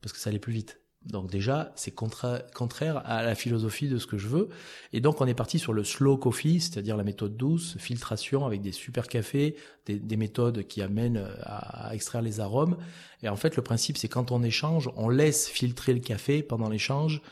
[0.00, 0.80] parce que ça allait plus vite.
[1.06, 4.48] Donc déjà, c'est contraire à la philosophie de ce que je veux.
[4.92, 8.60] Et donc on est parti sur le slow coffee, c'est-à-dire la méthode douce, filtration avec
[8.60, 12.76] des super cafés, des, méthodes qui amènent à, extraire les arômes.
[13.22, 16.68] Et en fait, le principe, c'est quand on échange, on laisse filtrer le café pendant
[16.68, 17.22] l'échange.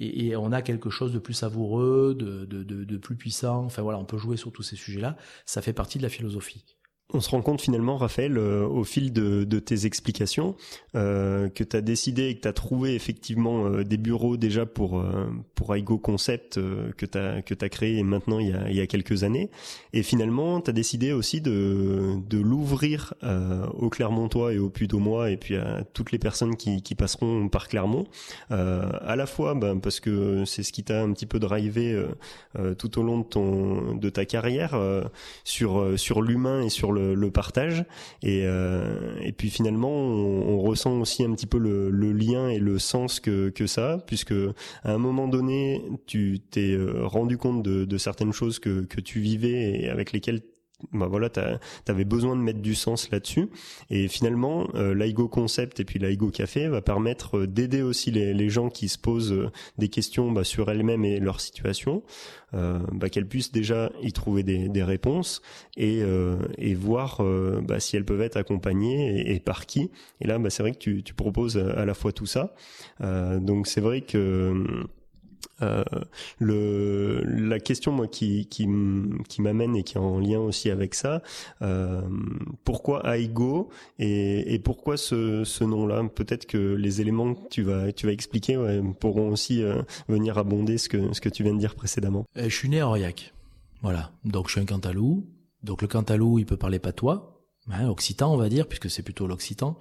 [0.00, 3.64] Et, on a quelque chose de plus savoureux, de, de plus puissant.
[3.64, 5.16] Enfin voilà, on peut jouer sur tous ces sujets-là.
[5.46, 6.64] Ça fait partie de la philosophie.
[7.12, 10.54] On se rend compte finalement, Raphaël, euh, au fil de, tes explications,
[10.94, 14.64] euh, que tu as décidé et que tu as trouvé effectivement euh, des bureaux déjà
[14.64, 15.02] pour
[15.54, 16.58] pour Aigo Concept
[16.96, 19.50] que tu as que créé maintenant il y a, il y a quelques années.
[19.92, 23.14] Et finalement tu as décidé aussi de de l'ouvrir
[23.74, 28.06] au Clermontois et au Puy-d'Aumois et puis à toutes les personnes qui, passeront par Clermont.
[28.50, 32.02] À la fois ben, parce que c'est ce qui t'a un petit peu drivé
[32.78, 33.26] tout au long
[33.94, 34.78] de ta carrière
[35.44, 37.84] sur sur l'humain et sur le le, partage.
[38.22, 42.78] Et, euh, et puis finalement on, ressent aussi un petit peu le, lien et le
[42.78, 44.34] sens que, que ça puisque
[44.84, 49.00] à un moment donné tu t'es euh, rendu compte de, de certaines choses que, que
[49.00, 50.40] tu vivais et avec lesquelles
[50.92, 53.48] bah voilà, t'avais besoin de mettre du sens là-dessus.
[53.90, 58.34] Et finalement, euh, l'Aigo Concept et puis l'Aigo Café va permettre euh, d'aider aussi les,
[58.34, 62.02] les, gens qui se posent euh, des questions bah, sur elles-mêmes et leur situation,
[62.54, 65.42] euh, bah, qu'elles puissent déjà y trouver des, des réponses
[65.76, 67.22] et, euh, et voir
[67.62, 69.90] bah, si elles peuvent être accompagnées et, par qui.
[70.20, 72.54] Et là, bah, c'est vrai que tu, tu proposes à la fois tout ça.
[73.00, 74.86] donc c'est vrai que
[75.62, 75.84] euh,
[76.40, 78.66] la question moi qui
[79.38, 81.22] m'amène et qui est en lien aussi avec ça,
[81.62, 82.02] euh,
[82.64, 86.04] pourquoi Aigo et, pourquoi ce, nom-là?
[86.14, 91.28] Peut-être que les éléments que tu vas expliquer pourront aussi euh, venir abonder ce que
[91.28, 92.24] tu viens de dire précédemment.
[92.36, 93.34] Je suis né à Aurillac,
[93.82, 94.12] voilà.
[94.24, 95.26] Donc je suis un Cantalou.
[95.62, 99.26] Donc le Cantalou, il peut parler patois, hein, occitan on va dire, puisque c'est plutôt
[99.26, 99.78] l'occitan.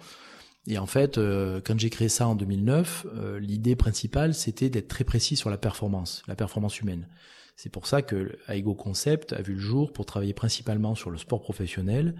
[0.68, 4.88] Et en fait, euh, quand j'ai créé ça en 2009, euh, l'idée principale, c'était d'être
[4.88, 7.08] très précis sur la performance, la performance humaine.
[7.56, 11.18] C'est pour ça que Aigo Concept a vu le jour pour travailler principalement sur le
[11.18, 12.16] sport professionnel,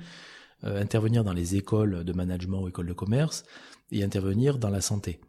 [0.64, 3.44] euh, intervenir dans les écoles de management ou écoles de commerce
[3.92, 5.20] et intervenir dans la santé.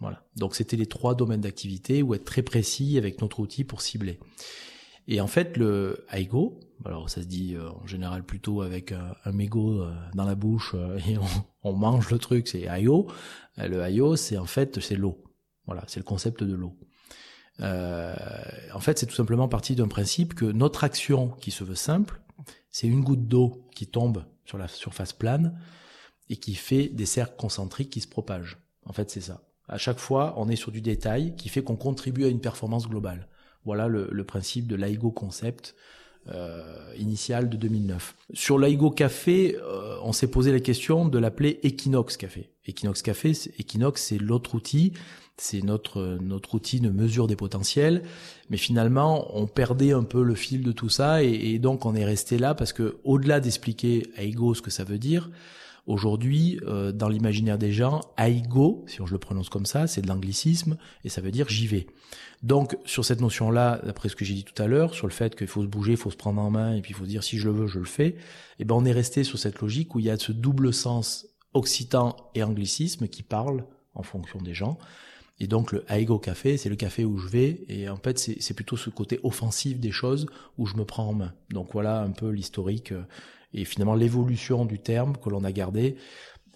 [0.00, 0.24] Voilà.
[0.36, 4.18] Donc c'était les trois domaines d'activité où être très précis avec notre outil pour cibler.
[5.08, 9.14] Et en fait, le Aigo, alors ça se dit euh, en général plutôt avec un,
[9.24, 11.16] un mégot euh, dans la bouche euh, et
[11.62, 13.08] on, mange le truc, c'est Aigo.
[13.58, 15.22] Le Aigo, c'est en fait c'est l'eau.
[15.66, 16.76] Voilà, c'est le concept de l'eau.
[17.60, 22.22] en fait, c'est tout simplement parti d'un principe que notre action qui se veut simple,
[22.70, 25.60] c'est une goutte d'eau qui tombe sur la surface plane
[26.28, 28.58] et qui fait des cercles concentriques qui se propagent.
[28.86, 29.42] En fait, c'est ça.
[29.68, 32.88] À chaque fois, on est sur du détail qui fait qu'on contribue à une performance
[32.88, 33.28] globale.
[33.64, 35.74] Voilà le, principe de l'AIGO concept
[36.28, 38.14] euh, initial de 2009.
[38.32, 42.50] Sur l'AIGO Café, euh, on s'est posé la question de l'appeler Equinox Café.
[42.66, 44.92] Equinox Café, Equinox, c'est l'autre outil,
[45.36, 48.02] c'est notre notre outil de mesure des potentiels,
[48.50, 51.94] mais finalement, on perdait un peu le fil de tout ça, et, et donc on
[51.94, 55.30] est resté là parce que au-delà d'expliquer AIGO ce que ça veut dire,
[55.90, 60.06] Aujourd'hui, euh, dans l'imaginaire des gens, aigo, si je le prononce comme ça, c'est de
[60.06, 61.88] l'anglicisme et ça veut dire j'y vais.
[62.44, 65.34] Donc sur cette notion-là, d'après ce que j'ai dit tout à l'heure, sur le fait
[65.34, 67.24] qu'il faut se bouger, il faut se prendre en main et puis il faut dire
[67.24, 68.14] si je le veux, je le fais,
[68.60, 71.26] eh ben on est resté sur cette logique où il y a ce double sens
[71.54, 74.78] occitan et anglicisme qui parlent en fonction des gens.
[75.40, 78.54] Et donc le Aigo Café, c'est le café où je vais, et en fait c'est
[78.54, 80.26] plutôt ce côté offensif des choses
[80.56, 81.32] où je me prends en main.
[81.50, 83.02] Donc voilà un peu l'historique euh,
[83.52, 85.96] et finalement l'évolution du terme que l'on a gardé,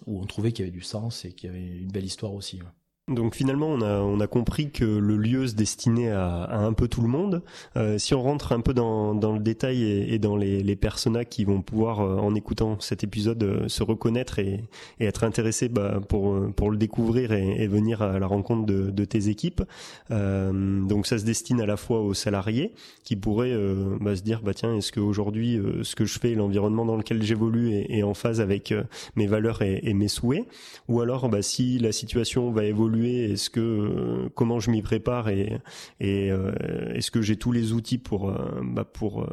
[0.05, 2.33] où on trouvait qu'il y avait du sens et qu'il y avait une belle histoire
[2.33, 2.59] aussi.
[3.07, 6.73] Donc finalement, on a, on a compris que le lieu se destinait à, à un
[6.73, 7.43] peu tout le monde.
[7.77, 10.75] Euh, si on rentre un peu dans, dans le détail et, et dans les, les
[10.75, 14.63] personas qui vont pouvoir, euh, en écoutant cet épisode, euh, se reconnaître et,
[14.99, 18.65] et être intéressés bah, pour, euh, pour le découvrir et, et, venir à la rencontre
[18.65, 19.61] de, de tes équipes.
[20.09, 23.55] donc ça se destine à la fois aux salariés qui pourraient
[24.01, 27.71] bah, se dire, bah tiens, est-ce qu'aujourd'hui, ce que je fais, l'environnement dans lequel j'évolue
[27.73, 28.73] est, est, en phase avec
[29.15, 30.47] mes valeurs et, et mes souhaits?
[30.87, 35.29] Ou alors, bah, si la situation va évoluer est-ce que euh, comment je m'y prépare
[35.29, 35.59] et,
[36.01, 36.51] euh,
[36.93, 39.27] est-ce que j'ai tous les outils pour euh, bah, pour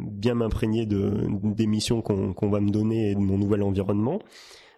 [0.00, 4.18] bien m'imprégner de des missions qu'on va me donner et de mon nouvel environnement?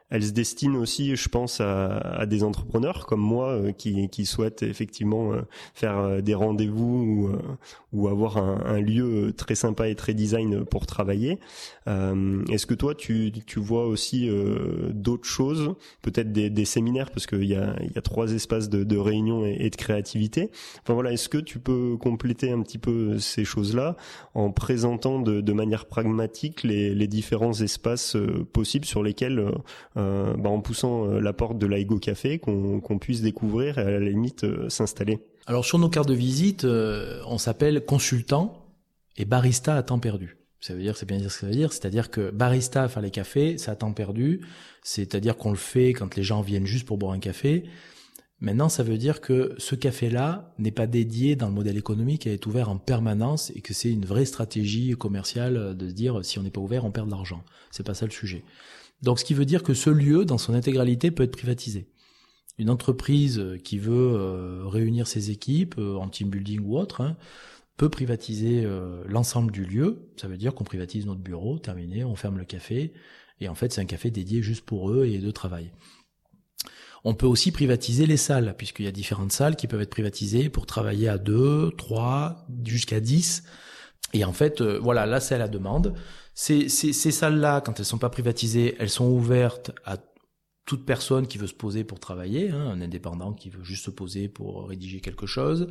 [0.09, 4.25] Elle se destine aussi, je pense, à, à des entrepreneurs comme moi euh, qui, qui,
[4.25, 5.43] souhaitent effectivement euh,
[5.75, 7.39] faire euh, des rendez-vous ou,
[7.93, 11.41] ou avoir un, un, lieu très sympa et très design pour travailler.
[11.87, 14.29] Est-ce que toi, tu, tu vois aussi
[14.91, 18.83] d'autres choses, peut-être des, des, séminaires, parce qu'il y a, y a trois espaces de,
[18.83, 20.51] de réunion et, de créativité.
[20.83, 23.97] Enfin voilà, est-ce que tu peux compléter un petit peu ces choses-là
[24.35, 28.17] en présentant de, de manière pragmatique les, les différents espaces
[28.53, 29.53] possibles sur lesquels
[29.96, 33.91] euh, bah, en poussant euh, la porte de l'Aigo Café qu'on puisse découvrir et à
[33.91, 38.67] la limite euh, s'installer Alors sur nos cartes de visite, on s'appelle consultant
[39.17, 40.37] et barista à temps perdu.
[40.61, 42.89] Ça veut dire, c'est bien dire ce que ça veut dire, c'est-à-dire que barista à
[42.89, 44.41] faire les cafés, c'est à temps perdu,
[44.83, 47.65] c'est-à-dire qu'on le fait quand les gens viennent juste pour boire un café.
[48.41, 52.33] Maintenant, ça veut dire que ce café-là n'est pas dédié dans le modèle économique, il
[52.33, 56.39] est ouvert en permanence et que c'est une vraie stratégie commerciale de se dire si
[56.39, 57.43] on n'est pas ouvert, on perd de l'argent.
[57.71, 58.45] C'est pas ça le sujet.
[59.03, 61.89] Donc ce qui veut dire que ce lieu, dans son intégralité, peut être privatisé.
[62.59, 67.17] Une entreprise qui veut euh, réunir ses équipes euh, en team building ou autre hein,
[67.77, 70.09] peut privatiser euh, l'ensemble du lieu.
[70.17, 72.95] Ça veut dire qu'on privatise notre bureau, terminé, on ferme le café,
[73.41, 75.71] et en fait c'est un café dédié juste pour eux et de travail.
[77.05, 80.49] On peut aussi privatiser les salles, puisqu'il y a différentes salles qui peuvent être privatisées
[80.49, 83.45] pour travailler à deux, trois, jusqu'à dix.
[84.13, 85.95] Et en fait, voilà, là c'est à la demande.
[86.35, 89.97] Ces, ces, ces salles-là, quand elles sont pas privatisées, elles sont ouvertes à
[90.67, 93.91] toute personne qui veut se poser pour travailler, hein, un indépendant qui veut juste se
[93.91, 95.69] poser pour rédiger quelque chose.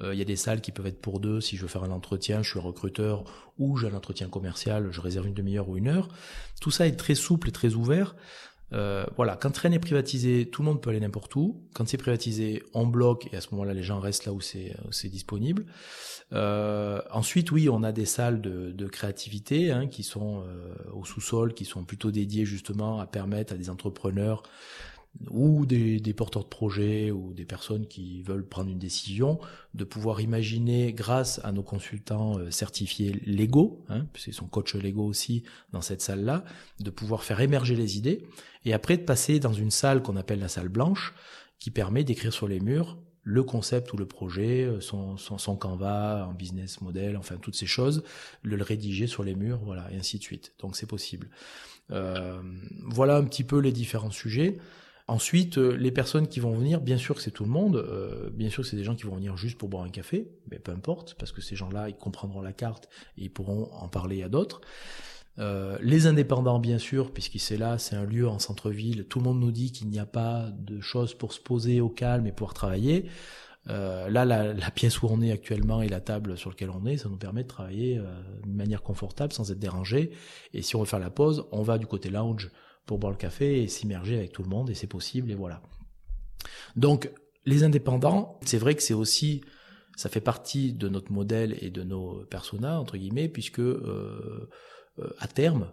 [0.00, 1.40] Euh, il y a des salles qui peuvent être pour deux.
[1.40, 3.24] Si je veux faire un entretien, je suis recruteur
[3.58, 6.08] ou j'ai un entretien commercial, je réserve une demi-heure ou une heure.
[6.60, 8.14] Tout ça est très souple et très ouvert.
[8.72, 11.62] Euh, voilà, quand rien n'est privatisé, tout le monde peut aller n'importe où.
[11.74, 15.08] Quand c'est privatisé, on bloque et à ce moment-là, les gens restent là où c'est
[15.08, 15.66] disponible.
[16.32, 21.04] Euh, ensuite, oui, on a des salles de, de créativité hein, qui sont euh, au
[21.04, 24.42] sous-sol, qui sont plutôt dédiées justement à permettre à des entrepreneurs
[25.30, 29.38] ou des, des, porteurs de projets ou des personnes qui veulent prendre une décision,
[29.74, 35.06] de pouvoir imaginer, grâce à nos consultants euh, certifiés légaux, hein, puisqu'ils sont coach légaux
[35.06, 36.44] aussi dans cette salle-là,
[36.80, 38.26] de pouvoir faire émerger les idées,
[38.64, 41.14] et après de passer dans une salle qu'on appelle la salle blanche,
[41.58, 46.24] qui permet d'écrire sur les murs le concept ou le projet, son, son, son canvas,
[46.24, 48.04] un business model, enfin toutes ces choses,
[48.42, 50.52] le, le rédiger sur les murs, voilà, et ainsi de suite.
[50.58, 51.30] Donc c'est possible.
[51.90, 52.42] Euh,
[52.86, 54.58] voilà un petit peu les différents sujets.
[55.06, 58.30] Ensuite, euh, les personnes qui vont venir, bien sûr que c'est tout le monde, euh,
[58.30, 60.58] bien sûr que c'est des gens qui vont venir juste pour boire un café, mais
[60.58, 62.88] peu importe, parce que ces gens-là, ils comprendront la carte
[63.18, 64.62] et ils pourront en parler à d'autres.
[65.38, 69.04] Euh, les indépendants, bien sûr, puisque c'est là, c'est un lieu en centre-ville.
[69.06, 71.88] Tout le monde nous dit qu'il n'y a pas de choses pour se poser au
[71.88, 73.06] calme et pouvoir travailler.
[73.70, 76.84] Euh, là, la, la, pièce où on est actuellement et la table sur laquelle on
[76.84, 78.02] est, ça nous permet de travailler euh,
[78.44, 80.10] de manière confortable sans être dérangé.
[80.52, 82.50] Et si on veut faire la pause, on va du côté lounge
[82.86, 85.62] pour boire le café et s'immerger avec tout le monde et c'est possible et voilà.
[86.76, 87.10] Donc,
[87.46, 89.42] les indépendants, c'est vrai que c'est aussi,
[89.96, 94.50] ça fait partie de notre modèle et de nos personas entre guillemets, puisque euh,
[94.98, 95.70] euh, à terme,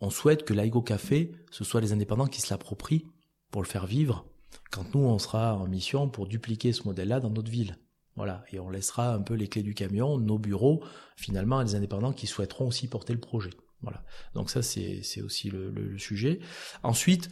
[0.00, 3.06] on souhaite que l'Aigo Café, ce soit les indépendants qui se l'approprient
[3.50, 4.26] pour le faire vivre,
[4.70, 7.76] quand nous, on sera en mission pour dupliquer ce modèle-là dans notre ville.
[8.16, 10.82] Voilà, et on laissera un peu les clés du camion, nos bureaux,
[11.16, 13.50] finalement, à des indépendants qui souhaiteront aussi porter le projet.
[13.82, 14.04] Voilà.
[14.34, 16.40] Donc ça, c'est aussi le, le, sujet.
[16.82, 17.28] Ensuite,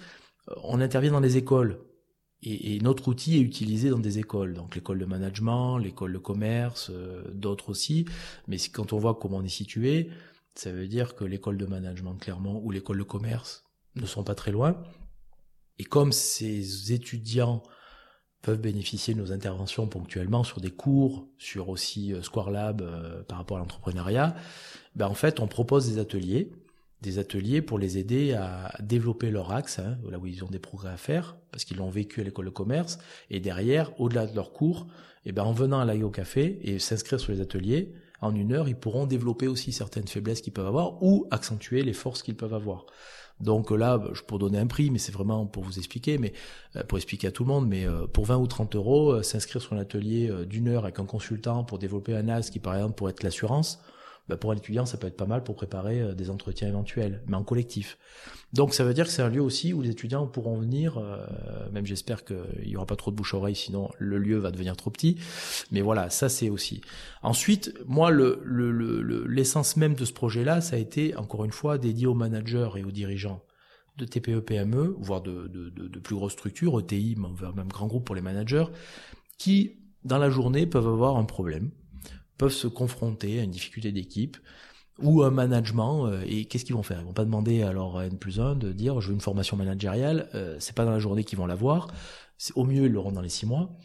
[0.49, 1.81] euh, on intervient dans les écoles.
[2.43, 6.19] Et, et, notre outil est utilisé dans des écoles, donc l'école de management, l'école de
[6.19, 8.07] commerce, euh, d'autres aussi.
[8.49, 10.09] Mais quand on voit comment on est situé,
[10.55, 14.35] ça veut dire que l'école de management, clairement, ou l'école de commerce ne sont pas
[14.35, 14.83] très loin.
[15.79, 17.63] Et comme ces étudiants
[18.43, 23.23] peuvent bénéficier de nos interventions ponctuellement sur des cours, sur aussi euh, Square Lab euh,
[23.23, 24.35] par rapport à l'entrepreneuriat,
[24.97, 26.51] ben en fait, on propose des ateliers,
[27.03, 30.59] des ateliers pour les aider à développer leur axe, hein, là où ils ont des
[30.59, 32.99] progrès à faire, parce qu'ils l'ont vécu à l'école de commerce,
[33.31, 34.87] et derrière, au-delà de leurs cours,
[35.25, 38.69] et ben en venant à l'AIO Café et s'inscrire sur les ateliers, en une heure,
[38.69, 42.55] ils pourront développer aussi certaines faiblesses qu'ils peuvent avoir ou accentuer les forces qu'ils peuvent
[42.55, 42.87] avoir.
[43.41, 46.33] Donc là, bah, je pour donner un prix, mais c'est vraiment pour vous expliquer, mais
[46.77, 49.23] euh, pour expliquer à tout le monde, mais euh, pour 20 ou 30 euros, euh,
[49.23, 52.75] s'inscrire sur un atelier d'une heure avec un consultant pour développer un as qui par
[52.75, 53.81] exemple pourrait être l'assurance,
[54.31, 57.23] bah, pour un étudiant, ça peut être pas mal pour préparer euh, des entretiens éventuels,
[57.27, 57.99] mais en collectif.
[58.53, 61.27] Donc ça veut dire que c'est un lieu aussi où les étudiants pourront venir, euh,
[61.73, 64.53] même j'espère qu'il n'y aura pas trop de bouche à oreille, sinon le lieu va
[64.53, 65.17] devenir trop petit.
[65.73, 66.81] Mais voilà, ça c'est aussi.
[67.23, 68.41] Ensuite, moi, le,
[69.29, 72.85] l'essence même de ce projet-là, ça a été, encore une fois, dédié aux managers et
[72.85, 73.43] aux dirigeants
[73.99, 78.15] de TPE, PME, voire de, de, de, plus grosses structures, ETI, même grand groupe pour
[78.15, 78.67] les managers,
[79.39, 81.71] qui, dans la journée, peuvent avoir un problème
[82.41, 84.39] peuvent se confronter à une difficulté d'équipe
[84.99, 86.99] ou un management euh, et qu'est-ce qu'ils vont faire?
[87.01, 89.59] Ils vont pas demander à leur N plus 1 de dire je veux une formation
[89.59, 91.89] managériale, euh, c'est pas dans la journée qu'ils vont l'avoir,
[92.55, 93.77] au mieux ils l'auront dans les six mois.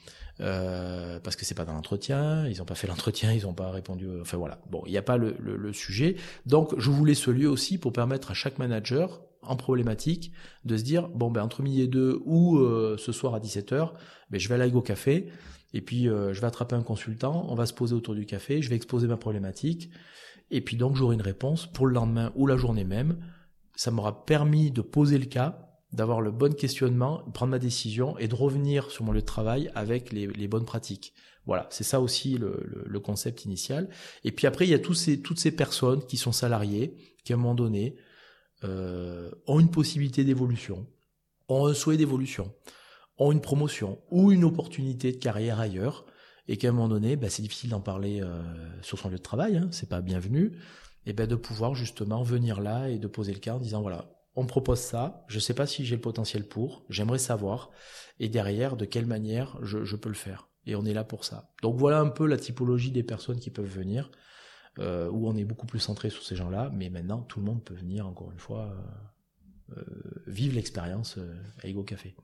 [0.42, 3.72] Euh, parce que c'est pas dans l'entretien, ils ont pas fait l'entretien, ils ont pas
[3.72, 4.08] répondu.
[4.20, 4.60] Enfin voilà.
[4.70, 6.18] Bon, il n'y a pas le, le, sujet.
[6.46, 10.34] Donc je voulais ce lieu aussi pour permettre à chaque manager en problématique
[10.66, 13.92] de se dire bon ben entre midi et deux ou euh, ce soir à 17h,
[14.30, 15.30] ben je vais à l'Aigo Café
[15.76, 18.62] et puis euh, je vais attraper un consultant, on va se poser autour du café,
[18.62, 19.90] je vais exposer ma problématique,
[20.50, 23.18] et puis donc j'aurai une réponse pour le lendemain ou la journée même.
[23.76, 28.30] Ça m'aura permis de poser le cas, d'avoir le bon questionnement, prendre ma décision et
[28.30, 31.14] de revenir sur mon lieu de travail avec les, bonnes pratiques.
[31.46, 33.90] Voilà, c'est ça aussi le, concept initial.
[34.24, 37.40] Et puis après, il y a toutes ces personnes qui sont salariées, qui à un
[37.40, 37.98] moment donné
[38.64, 40.88] euh, ont une possibilité d'évolution,
[41.50, 42.54] ont un souhait d'évolution
[43.18, 46.06] ont une promotion ou une opportunité de carrière ailleurs.
[46.48, 48.44] Et qu'à un moment donné, bah, c'est difficile d'en parler euh,
[48.84, 50.60] sur son lieu de travail, hein, c'est pas bienvenu,
[51.08, 54.16] et ben de pouvoir justement venir là et de poser le cas en disant voilà,
[54.36, 57.72] on propose ça, je sais pas si j'ai le potentiel pour, j'aimerais savoir,
[58.20, 60.50] et derrière de quelle manière je, peux le faire.
[60.66, 61.54] Et on est là pour ça.
[61.62, 64.12] Donc voilà un peu la typologie des personnes qui peuvent venir,
[64.80, 67.64] euh, où on est beaucoup plus centré sur ces gens-là, mais maintenant tout le monde
[67.64, 68.74] peut venir encore une fois
[69.72, 69.84] euh, euh
[70.28, 72.16] vivre l'expérience euh, à Ego Café.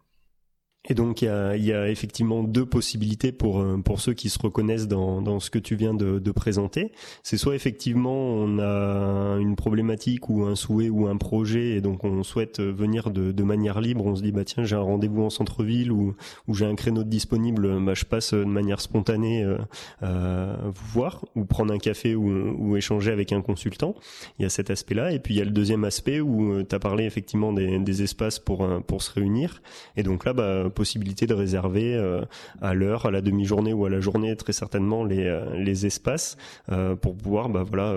[0.89, 4.29] Et donc il y a, y a, effectivement deux possibilités pour euh, pour ceux qui
[4.29, 6.91] se reconnaissent dans, dans ce que tu viens de, de présenter.
[7.21, 12.03] C'est soit effectivement on a une problématique ou un souhait ou un projet et donc
[12.03, 14.07] on souhaite venir de, de manière libre.
[14.07, 16.15] On se dit bah tiens j'ai un rendez-vous en centre-ville ou
[16.47, 19.59] ou j'ai un créneau disponible, bah je passe de manière spontanée euh,
[20.01, 23.93] euh, vous voir ou prendre un café ou, ou échanger avec un consultant.
[24.39, 26.65] Il y a cet aspect-là et puis il y a le deuxième aspect où euh,
[26.67, 29.61] tu as parlé effectivement des, des espaces pour pour se réunir
[29.95, 32.21] et donc là bah possibilité de réserver euh,
[32.61, 36.37] à l'heure, à la demi-journée ou à la journée très certainement les, euh, les espaces
[36.71, 37.93] euh, pour pouvoir bah, voilà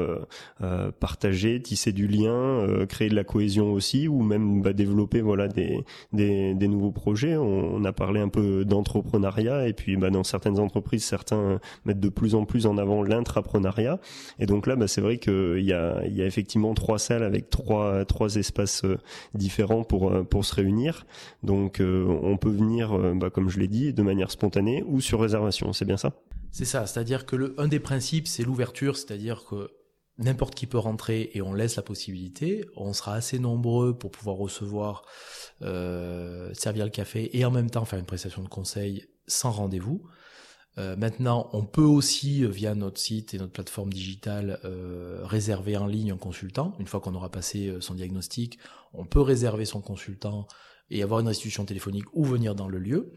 [1.01, 5.85] partager, tisser du lien, créer de la cohésion aussi ou même bah, développer voilà des,
[6.13, 7.37] des, nouveaux projets.
[7.37, 12.09] On, a parlé un peu d'entrepreneuriat et puis bah, dans certaines entreprises certains mettent de
[12.09, 13.99] plus en plus en avant l'intrapreneuriat
[14.39, 17.51] et donc là bah, c'est vrai qu'il y a, y a effectivement trois salles avec
[17.51, 18.85] trois trois espaces
[19.35, 21.07] différents pour pour se réunir
[21.43, 25.21] donc on peut venir venir, bah, comme je l'ai dit, de manière spontanée ou sur
[25.21, 25.73] réservation.
[25.73, 26.13] C'est bien ça?
[26.51, 26.87] C'est ça.
[26.87, 29.71] C'est-à-dire que le, un des principes, c'est l'ouverture, c'est-à-dire que
[30.19, 32.65] n'importe qui peut rentrer et on laisse la possibilité.
[32.77, 35.03] On sera assez nombreux pour pouvoir recevoir,
[35.63, 40.03] euh, servir le café et en même temps faire une prestation de conseil sans rendez-vous.
[40.77, 45.77] Euh, maintenant, on peut aussi, euh, via notre site et notre plateforme digitale, euh, réserver
[45.77, 46.75] en ligne un consultant.
[46.81, 48.59] Une fois qu'on aura passé euh, son diagnostic,
[48.93, 50.47] on peut réserver son consultant
[50.91, 53.13] et avoir une restitution téléphonique ou venir dans le lieu.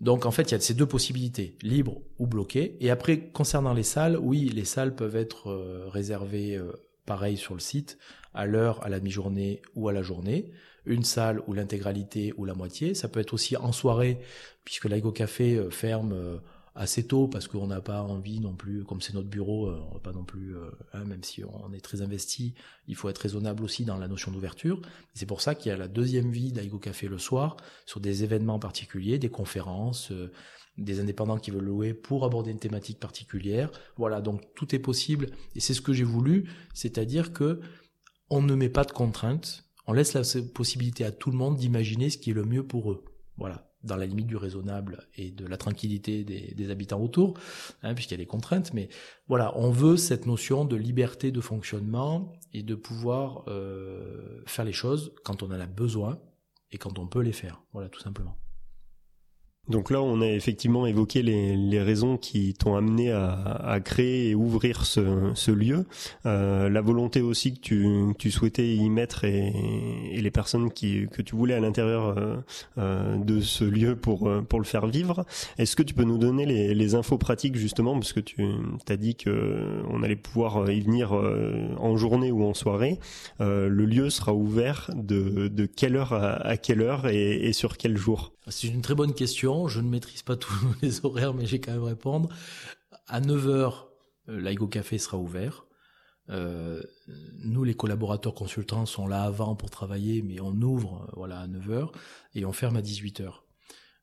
[0.00, 2.76] Donc en fait, il y a ces deux possibilités, libre ou bloqué.
[2.80, 6.72] Et après, concernant les salles, oui, les salles peuvent être euh, réservées euh,
[7.04, 7.98] pareil sur le site,
[8.32, 10.52] à l'heure, à la mi-journée ou à la journée.
[10.86, 12.94] Une salle ou l'intégralité ou la moitié.
[12.94, 14.18] Ça peut être aussi en soirée,
[14.64, 16.40] puisque l'Aigo Café euh, ferme
[16.80, 19.94] assez tôt parce qu'on n'a pas envie non plus, comme c'est notre bureau, euh, on
[19.94, 22.54] va pas non plus, euh, hein, même si on est très investi,
[22.88, 24.80] il faut être raisonnable aussi dans la notion d'ouverture.
[25.12, 28.24] C'est pour ça qu'il y a la deuxième vie d'Aigo Café le soir sur des
[28.24, 30.32] événements particuliers, des conférences, euh,
[30.78, 33.70] des indépendants qui veulent louer pour aborder une thématique particulière.
[33.98, 37.60] Voilà, donc tout est possible et c'est ce que j'ai voulu, c'est-à-dire que
[38.30, 40.22] on ne met pas de contraintes, on laisse la
[40.54, 43.04] possibilité à tout le monde d'imaginer ce qui est le mieux pour eux.
[43.36, 47.34] Voilà, dans la limite du raisonnable et de la tranquillité des, habitants autour,
[47.82, 48.72] hein, puisqu'il y a des contraintes.
[48.74, 48.88] Mais
[49.28, 54.72] voilà, on veut cette notion de liberté de fonctionnement et de pouvoir euh, faire les
[54.72, 56.20] choses quand on en a besoin
[56.72, 57.62] et quand on peut les faire.
[57.72, 58.36] Voilà, tout simplement.
[59.68, 64.30] Donc là, on a effectivement évoqué les, les raisons qui t'ont amené à, à, créer
[64.30, 65.86] et ouvrir ce, ce lieu,
[66.26, 67.86] euh, la volonté aussi que tu,
[68.18, 69.52] tu souhaitais y mettre et,
[70.12, 72.36] et, les personnes qui, que tu voulais à l'intérieur euh,
[72.78, 75.24] euh de ce lieu pour, euh, pour le faire vivre.
[75.58, 78.42] Est-ce que tu peux nous donner les, les infos pratiques justement, parce que tu
[78.88, 82.98] as dit que on allait pouvoir y venir euh, en journée ou en soirée.
[83.38, 87.76] le lieu sera ouvert de, de quelle heure à, à quelle heure et, et sur
[87.76, 88.32] quel jour?
[88.50, 89.68] C'est une très bonne question.
[89.68, 92.28] Je ne maîtrise pas tous les horaires, mais j'ai quand même répondre.
[93.06, 93.86] À 9h,
[94.28, 95.64] euh, l'Aigo Café sera ouvert.
[96.28, 96.80] Euh,
[97.44, 101.48] nous, les collaborateurs consultants, sont là avant pour travailler, mais on ouvre euh, voilà à
[101.48, 101.90] 9h
[102.34, 103.42] et on ferme à 18h.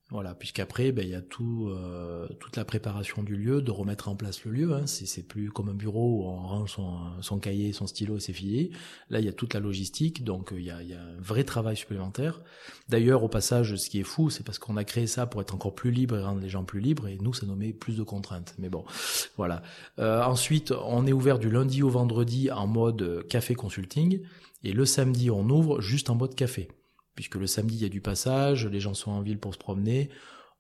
[0.10, 4.08] Voilà, puisqu'après, ben, il y a tout, euh, toute la préparation du lieu, de remettre
[4.08, 4.74] en place le lieu.
[4.74, 4.88] Hein.
[4.88, 8.32] C'est plus comme un bureau où on range son, son cahier, son stylo et c'est
[8.32, 8.72] fini.
[9.10, 11.20] Là, il y a toute la logistique, donc il y a, il y a un
[11.20, 12.42] vrai travail supplémentaire.
[12.88, 15.54] D'ailleurs, au passage, ce qui est fou, c'est parce qu'on a créé ça pour être
[15.54, 17.98] encore plus libre et rendre les gens plus libres, et nous, ça nous met plus
[17.98, 18.56] de contraintes.
[18.60, 18.86] Mais bon,
[19.36, 19.62] voilà.
[20.00, 24.22] Euh, ensuite, on est ouvert du lundi au vendredi en mode café consulting,
[24.64, 26.70] et le samedi, on ouvre juste en mode café
[27.18, 29.60] puisque le samedi il y a du passage, les gens sont en ville pour se
[29.60, 30.10] promener.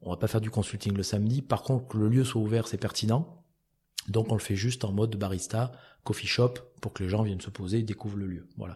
[0.01, 1.43] On va pas faire du consulting le samedi.
[1.43, 3.45] Par contre, que le lieu soit ouvert, c'est pertinent.
[4.07, 5.71] Donc on le fait juste en mode barista,
[6.03, 8.47] coffee shop, pour que les gens viennent se poser et découvrent le lieu.
[8.57, 8.75] Voilà.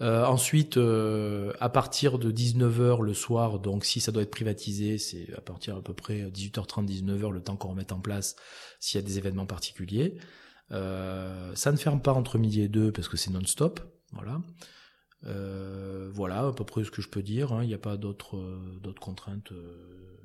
[0.00, 4.96] Euh, ensuite, euh, à partir de 19h le soir, donc si ça doit être privatisé,
[4.96, 8.34] c'est à partir à peu près 18h30, 19h, le temps qu'on remette en place
[8.78, 10.16] s'il y a des événements particuliers.
[10.72, 13.80] Euh, ça ne ferme pas entre midi et deux parce que c'est non-stop.
[14.12, 14.40] Voilà.
[15.26, 17.52] Euh, voilà à peu près ce que je peux dire.
[17.52, 17.62] Hein.
[17.64, 20.16] Il n'y a pas d'autres euh, contraintes euh,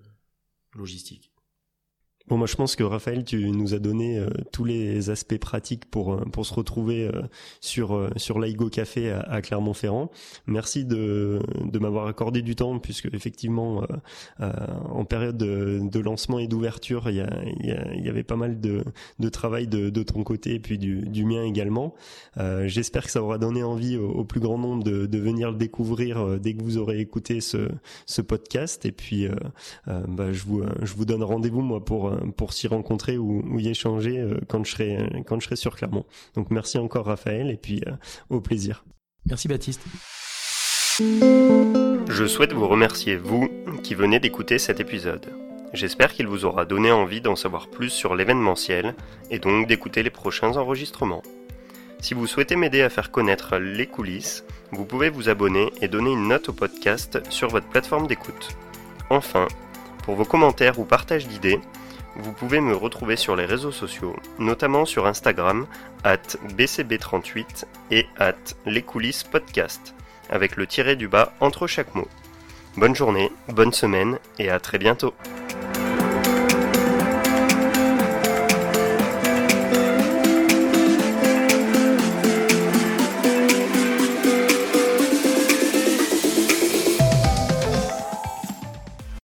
[0.74, 1.32] logistiques.
[2.28, 5.86] Bon, moi je pense que Raphaël, tu nous as donné euh, tous les aspects pratiques
[5.86, 7.22] pour euh, pour se retrouver euh,
[7.62, 10.10] sur sur l'Aigo Café à, Clermont-Ferrand.
[10.48, 13.84] Merci de de m'avoir accordé du temps puisque effectivement
[14.40, 18.60] en période de, de lancement et d'ouverture, il y, a, il y, avait pas mal
[18.60, 18.84] de
[19.20, 21.94] de travail de, de ton côté et puis du, du mien également.
[22.66, 26.40] J'espère que ça aura donné envie au, plus grand nombre de, de venir le découvrir
[26.40, 27.70] dès que vous aurez écouté ce
[28.06, 29.28] ce podcast et puis
[29.86, 34.20] bah, je vous je vous donne rendez-vous moi pour pour s'y rencontrer ou, y échanger
[34.20, 36.06] euh, quand je serai quand je serai sur Clermont.
[36.36, 37.92] Donc merci encore Raphaël et puis euh,
[38.30, 38.86] au plaisir.
[39.26, 39.82] Merci Baptiste.
[41.00, 43.50] Je souhaite vous remercier vous
[43.84, 45.34] qui venez d'écouter cet épisode.
[45.74, 48.96] J'espère qu'il vous aura donné envie d'en savoir plus sur l'événementiel
[49.30, 51.24] et donc d'écouter les prochains enregistrements.
[52.00, 56.12] Si vous souhaitez m'aider à faire connaître les coulisses, vous pouvez vous abonner et donner
[56.12, 58.56] une note au podcast sur votre plateforme d'écoute.
[59.10, 59.48] Enfin,
[60.04, 61.60] pour vos commentaires ou partages d'idées,
[62.16, 65.66] vous pouvez me retrouver sur les réseaux sociaux, notamment sur Instagram,
[66.04, 66.18] at
[66.56, 68.34] bcb38 et at
[68.66, 69.96] les coulisses podcast,
[70.30, 72.08] avec le tiré du bas entre chaque mot.
[72.78, 75.14] Bonne journée, bonne semaine et à très bientôt